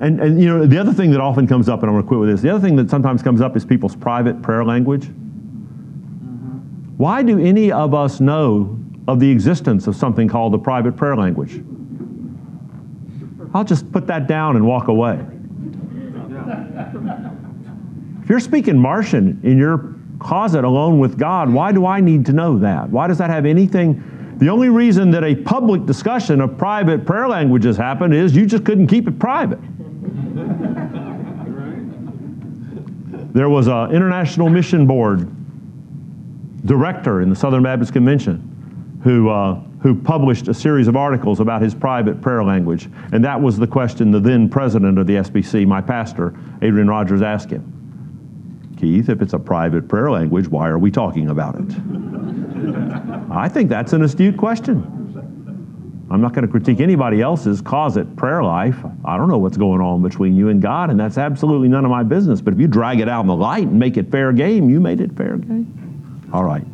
[0.00, 2.08] And, and you know, the other thing that often comes up, and I'm going to
[2.08, 5.04] quit with this, the other thing that sometimes comes up is people's private prayer language.
[5.04, 6.96] Mm-hmm.
[6.96, 11.14] Why do any of us know of the existence of something called the private prayer
[11.14, 11.62] language?
[13.54, 15.24] I'll just put that down and walk away.
[18.21, 22.32] If you're speaking Martian in your closet alone with God, why do I need to
[22.32, 22.88] know that?
[22.88, 24.38] Why does that have anything?
[24.38, 28.64] The only reason that a public discussion of private prayer languages happened is you just
[28.64, 29.58] couldn't keep it private.
[33.34, 35.28] There was an International Mission Board
[36.64, 41.60] director in the Southern Baptist Convention who, uh, who published a series of articles about
[41.60, 42.88] his private prayer language.
[43.12, 47.20] And that was the question the then president of the SBC, my pastor, Adrian Rogers,
[47.20, 47.81] asked him.
[48.82, 51.70] Keith, if it's a private prayer language, why are we talking about it?
[53.30, 54.82] I think that's an astute question.
[56.10, 58.74] I'm not going to critique anybody else's closet prayer life.
[59.04, 61.92] I don't know what's going on between you and God, and that's absolutely none of
[61.92, 62.40] my business.
[62.40, 64.80] But if you drag it out in the light and make it fair game, you
[64.80, 66.28] made it fair game.
[66.32, 66.64] All right.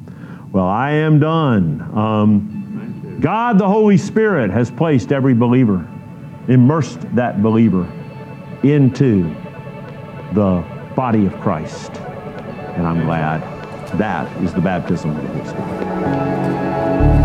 [0.51, 1.83] Well, I am done.
[1.95, 5.87] Um, God, the Holy Spirit, has placed every believer,
[6.49, 7.87] immersed that believer
[8.63, 9.25] into
[10.33, 11.93] the body of Christ.
[12.75, 13.41] And I'm glad
[13.99, 17.18] that is the baptism of the Holy Spirit.